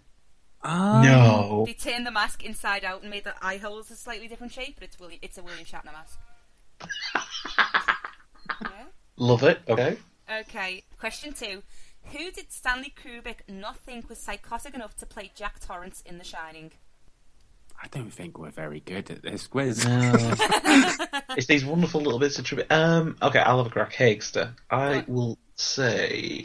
[0.63, 1.01] Oh.
[1.03, 1.63] No.
[1.67, 4.75] They turned the mask inside out and made the eye holes a slightly different shape,
[4.75, 5.19] but it's William.
[5.21, 6.19] It's a William Shatner mask.
[8.61, 8.69] yeah.
[9.17, 9.59] Love it.
[9.69, 9.97] Okay.
[10.41, 10.83] Okay.
[10.99, 11.63] Question two:
[12.11, 16.23] Who did Stanley Kubrick not think was psychotic enough to play Jack Torrance in The
[16.23, 16.71] Shining?
[17.81, 19.85] I don't think we're very good at this quiz.
[19.85, 20.11] No.
[21.37, 22.65] it's these wonderful little bits of trivia.
[22.71, 23.93] Um, okay, I'll have a crack.
[23.93, 24.53] Haigster.
[24.69, 26.41] I will say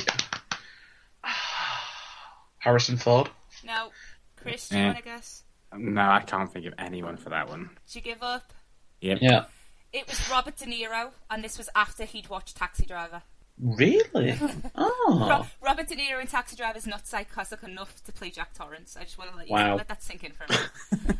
[2.59, 3.31] Harrison Ford.
[3.65, 3.89] No.
[4.37, 5.43] Chris, do you want to guess?
[5.75, 7.71] no, I can't think of anyone for that one.
[7.87, 8.53] Did you give up?
[9.01, 9.19] Yep.
[9.23, 9.45] Yeah.
[9.93, 13.23] It was Robert De Niro, and this was after he'd watched Taxi Driver.
[13.61, 14.39] Really?
[14.75, 15.27] Oh.
[15.29, 18.97] Ro- Robert De Niro in Taxi Driver is not psychotic enough to play Jack Torrance.
[18.99, 19.77] I just want to let you Wow.
[19.77, 21.17] let that sink in for a minute.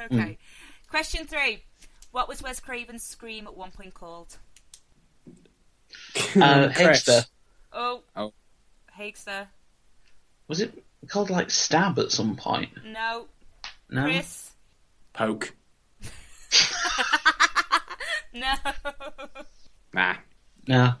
[0.12, 0.38] okay.
[0.88, 1.62] Question three.
[2.10, 4.38] What was Wes Craven's scream at one point called?
[6.16, 7.26] Uh, Haigster.
[7.72, 8.02] Oh.
[8.16, 8.32] Oh.
[8.98, 9.46] Haigster.
[10.48, 10.72] Was it
[11.08, 12.70] called like stab at some point?
[12.84, 13.26] No.
[13.90, 14.04] No.
[14.04, 14.52] Chris.
[15.12, 15.54] Poke.
[18.32, 18.54] No.
[19.94, 20.14] Nah.
[20.66, 20.92] No.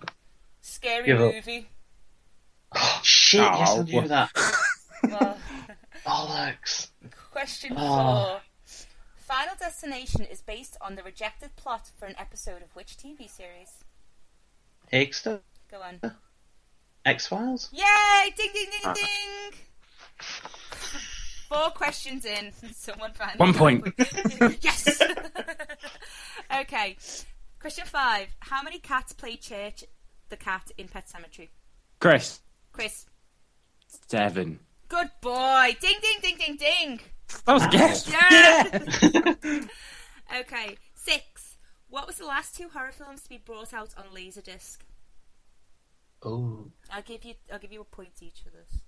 [0.78, 1.34] Scary Give up.
[1.34, 1.66] movie.
[2.72, 3.40] Oh shit!
[3.40, 4.30] yes, I Oh, knew what- that.
[5.10, 5.36] Well,
[6.06, 6.90] Bollocks.
[7.32, 8.40] question Oh.
[8.40, 8.40] four.
[9.16, 13.84] Final Destination is based on the rejected plot for an episode of which TV series?
[14.92, 15.40] Haigster.
[15.70, 16.00] Go on.
[17.04, 17.70] X Files.
[17.72, 18.32] Yay!
[18.36, 18.92] Ding ding ding ah.
[18.94, 19.58] ding!
[21.48, 22.52] Four questions in.
[22.74, 23.38] Someone finally.
[23.38, 23.84] One point.
[24.62, 25.02] yes!
[26.60, 26.96] okay.
[27.60, 28.28] Question five.
[28.40, 29.84] How many cats play Church
[30.28, 31.48] the cat in Pet Sematary?
[32.00, 32.40] Chris.
[32.72, 33.06] Chris.
[33.86, 34.60] Seven.
[34.88, 35.76] Good boy!
[35.80, 37.00] Ding ding ding ding ding!
[37.44, 38.08] That was a guess.
[40.32, 40.40] Yeah!
[40.40, 40.76] okay.
[40.94, 41.58] Six.
[41.90, 44.78] What was the last two horror films to be brought out on Laserdisc?
[46.22, 46.70] Oh.
[46.90, 48.82] I'll give you I'll give you a point each for this.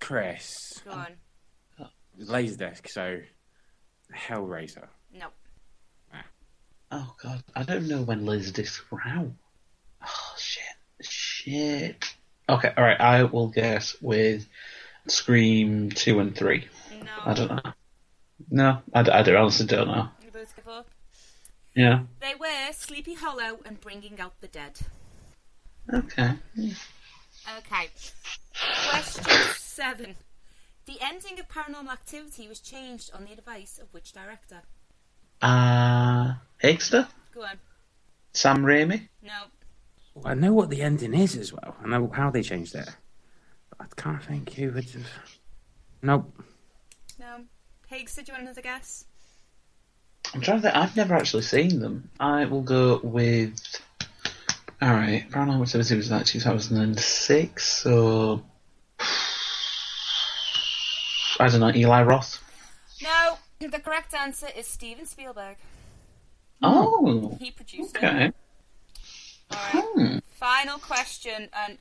[0.00, 0.80] Chris.
[0.84, 1.06] Go on.
[1.78, 1.86] Uh,
[2.20, 3.20] Laserdisc, so
[4.14, 4.88] Hellraiser.
[5.12, 5.26] No.
[6.12, 6.24] Ah.
[6.92, 9.32] Oh god, I don't know when Laserdisc were out.
[10.02, 10.62] Oh shit,
[11.00, 12.04] shit.
[12.48, 13.00] Okay, all right.
[13.00, 14.46] I will guess with
[15.06, 16.66] Scream two and three.
[17.02, 17.10] No.
[17.24, 17.72] I don't know.
[18.50, 20.08] No, I, don't, honestly don't know.
[20.24, 20.88] You both give up.
[21.74, 22.00] Yeah.
[22.20, 24.78] They were Sleepy Hollow and Bringing Out the Dead.
[25.92, 26.32] Okay.
[26.58, 27.88] Okay.
[28.90, 29.24] Question
[29.56, 30.16] seven.
[30.86, 34.62] The ending of Paranormal Activity was changed on the advice of which director?
[35.42, 37.58] Uh, Haigster, Go on.
[38.32, 39.08] Sam Raimi.
[39.22, 39.44] No.
[40.24, 41.76] I know what the ending is as well.
[41.82, 42.88] I know how they changed it.
[43.70, 45.06] But I can't think who would have.
[46.02, 46.42] Nope.
[47.18, 47.44] No.
[47.88, 49.04] Higgs, did you want another guess?
[50.34, 50.76] I'm trying to think.
[50.76, 52.10] I've never actually seen them.
[52.20, 53.60] I will go with.
[54.80, 58.42] All right, Paranormal Activity was that 2006, so
[61.40, 61.72] I don't know.
[61.74, 62.42] Eli Roth.
[63.02, 63.38] No.
[63.60, 65.56] The correct answer is Steven Spielberg.
[66.62, 68.26] Oh, He produced okay.
[68.26, 68.34] it.
[69.52, 69.84] Alright.
[69.94, 70.18] Hmm.
[70.32, 71.78] Final question, and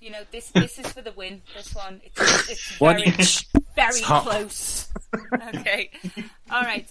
[0.00, 1.42] you know this this is for the win.
[1.54, 3.46] This one, it's, it's One very each.
[3.76, 4.24] very Top.
[4.24, 4.88] close.
[5.54, 5.90] okay.
[6.50, 6.88] All right.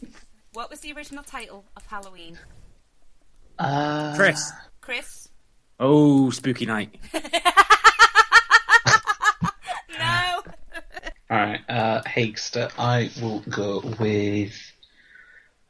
[0.54, 2.38] What was the original title of Halloween?
[3.58, 4.52] Uh, Chris.
[4.82, 5.30] Chris.
[5.80, 6.96] Oh, Spooky Night.
[10.00, 10.42] No.
[11.30, 12.72] All right, uh, Haigster.
[12.78, 14.54] I will go with.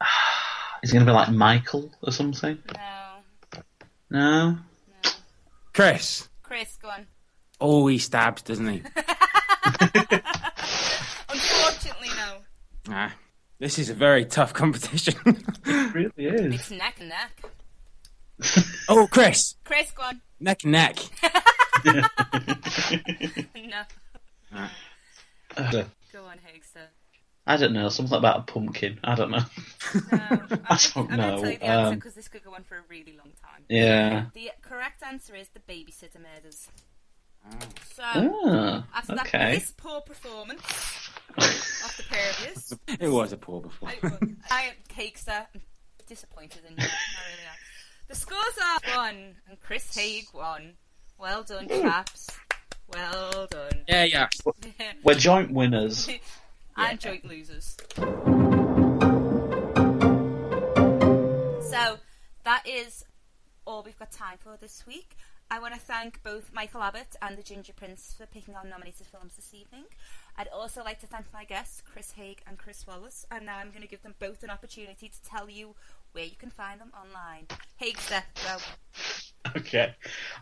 [0.83, 2.57] Is it going to be like Michael or something?
[2.75, 3.01] No.
[4.12, 4.57] No.
[5.74, 6.28] Chris.
[6.43, 7.07] Chris, go on.
[7.62, 8.82] Oh, he stabs, doesn't he?
[11.30, 12.38] Unfortunately, no.
[12.89, 13.14] ah,
[13.59, 15.16] this is a very tough competition.
[15.66, 16.55] It really is.
[16.55, 17.41] It's neck and neck.
[18.89, 19.55] oh, Chris.
[19.64, 20.20] Chris, go on.
[20.41, 20.97] Neck and neck.
[21.86, 22.01] No.
[25.57, 26.88] Uh, Go on, Haigster.
[27.47, 27.89] I don't know.
[27.89, 28.99] Something about a pumpkin.
[29.03, 29.39] I don't know.
[29.39, 30.17] No.
[30.69, 31.41] I don't I'm going to know.
[31.41, 33.63] tell you the answer Um, because this could go on for a really long time.
[33.67, 34.25] yeah.
[34.33, 36.67] The correct answer is the babysitter murders.
[37.95, 39.55] So, Ah, after that okay.
[39.55, 40.61] piss poor performance
[41.35, 44.37] of the pair of yous, It was a poor performance.
[44.51, 45.47] I, I am Cakester.
[45.55, 45.61] I'm
[46.07, 46.77] disappointed in you.
[46.77, 47.55] I really am.
[48.09, 50.73] The scores are one, and Chris Haig won.
[51.17, 52.27] Well done, chaps.
[52.93, 53.85] Well done.
[53.87, 54.27] yeah, yeah.
[55.03, 56.07] We're joint winners.
[56.78, 57.78] And joint losers.
[61.69, 61.97] So
[62.43, 63.05] that is
[63.65, 65.15] all we've got time for this week.
[65.49, 69.05] I want to thank both Michael Abbott and the Ginger Prince for picking our nominated
[69.07, 69.84] films this evening.
[70.38, 73.69] I'd also like to thank my guests, Chris Haig and Chris Wallace, and now I'm
[73.69, 75.76] going to give them both an opportunity to tell you
[76.13, 77.47] where you can find them online.
[77.82, 78.57] Haigster, go.
[79.57, 79.93] Okay.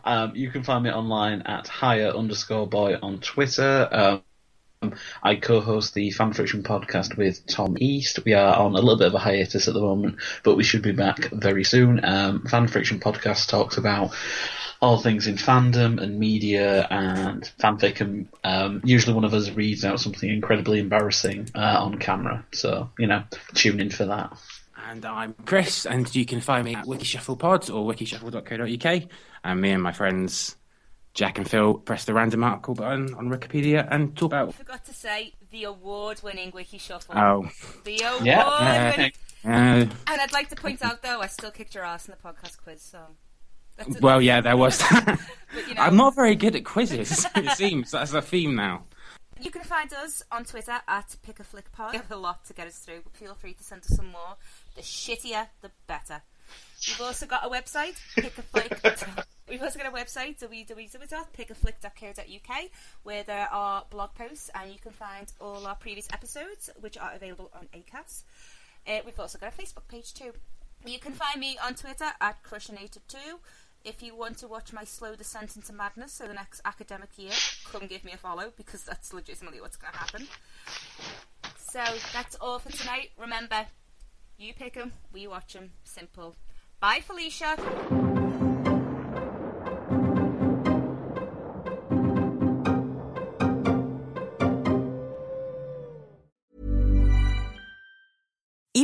[0.04, 3.88] Um, you can find me online at higher underscore boy on Twitter.
[3.90, 4.22] Um,
[5.22, 8.24] I co-host the Fan Friction podcast with Tom East.
[8.24, 10.80] We are on a little bit of a hiatus at the moment, but we should
[10.80, 12.02] be back very soon.
[12.02, 14.14] Um, Fan podcast talks about
[14.80, 19.84] all things in fandom and media and fanfic, and um, usually one of us reads
[19.84, 22.46] out something incredibly embarrassing uh, on camera.
[22.52, 23.24] So you know,
[23.54, 24.32] tune in for that.
[24.88, 29.10] And I'm Chris, and you can find me at WikiShufflePod or wikishuffle.co.uk.
[29.44, 30.56] And me and my friends
[31.14, 34.38] Jack and Phil press the random article button on Wikipedia and talk about.
[34.38, 34.54] I about.
[34.54, 37.18] forgot to say the award-winning Wiki Shuffle.
[37.18, 37.50] Oh,
[37.84, 39.12] The award-winning.
[39.44, 39.86] Yeah.
[39.86, 42.28] uh, And I'd like to point out, though, I still kicked your ass in the
[42.28, 42.98] podcast quiz, so.
[43.76, 45.18] That's well, yeah, there was that.
[45.54, 47.26] But, you know, I'm not very good at quizzes.
[47.34, 48.84] It seems that's a theme now.
[49.40, 51.92] You can find us on Twitter at PickAFlickPod.
[51.92, 54.08] We have a lot to get us through, but feel free to send us some
[54.12, 54.36] more.
[54.76, 56.22] The shittier, the better.
[56.86, 59.24] We've also got a website, PickAFlick.
[59.50, 62.64] We've also got a website, www.pickaflick.co.uk,
[63.02, 67.12] where there are blog posts and you can find all our previous episodes, which are
[67.12, 68.22] available on ACAST.
[68.86, 70.32] Uh, we've also got a Facebook page too.
[70.86, 73.16] You can find me on Twitter at Crushinated2.
[73.82, 77.32] If you want to watch my slow descent into madness for the next academic year,
[77.64, 80.28] come give me a follow because that's legitimately what's going to happen.
[81.56, 81.82] So
[82.12, 83.10] that's all for tonight.
[83.18, 83.66] Remember,
[84.38, 85.72] you pick 'em, we watch 'em.
[85.82, 86.36] Simple.
[86.78, 87.56] Bye, Felicia.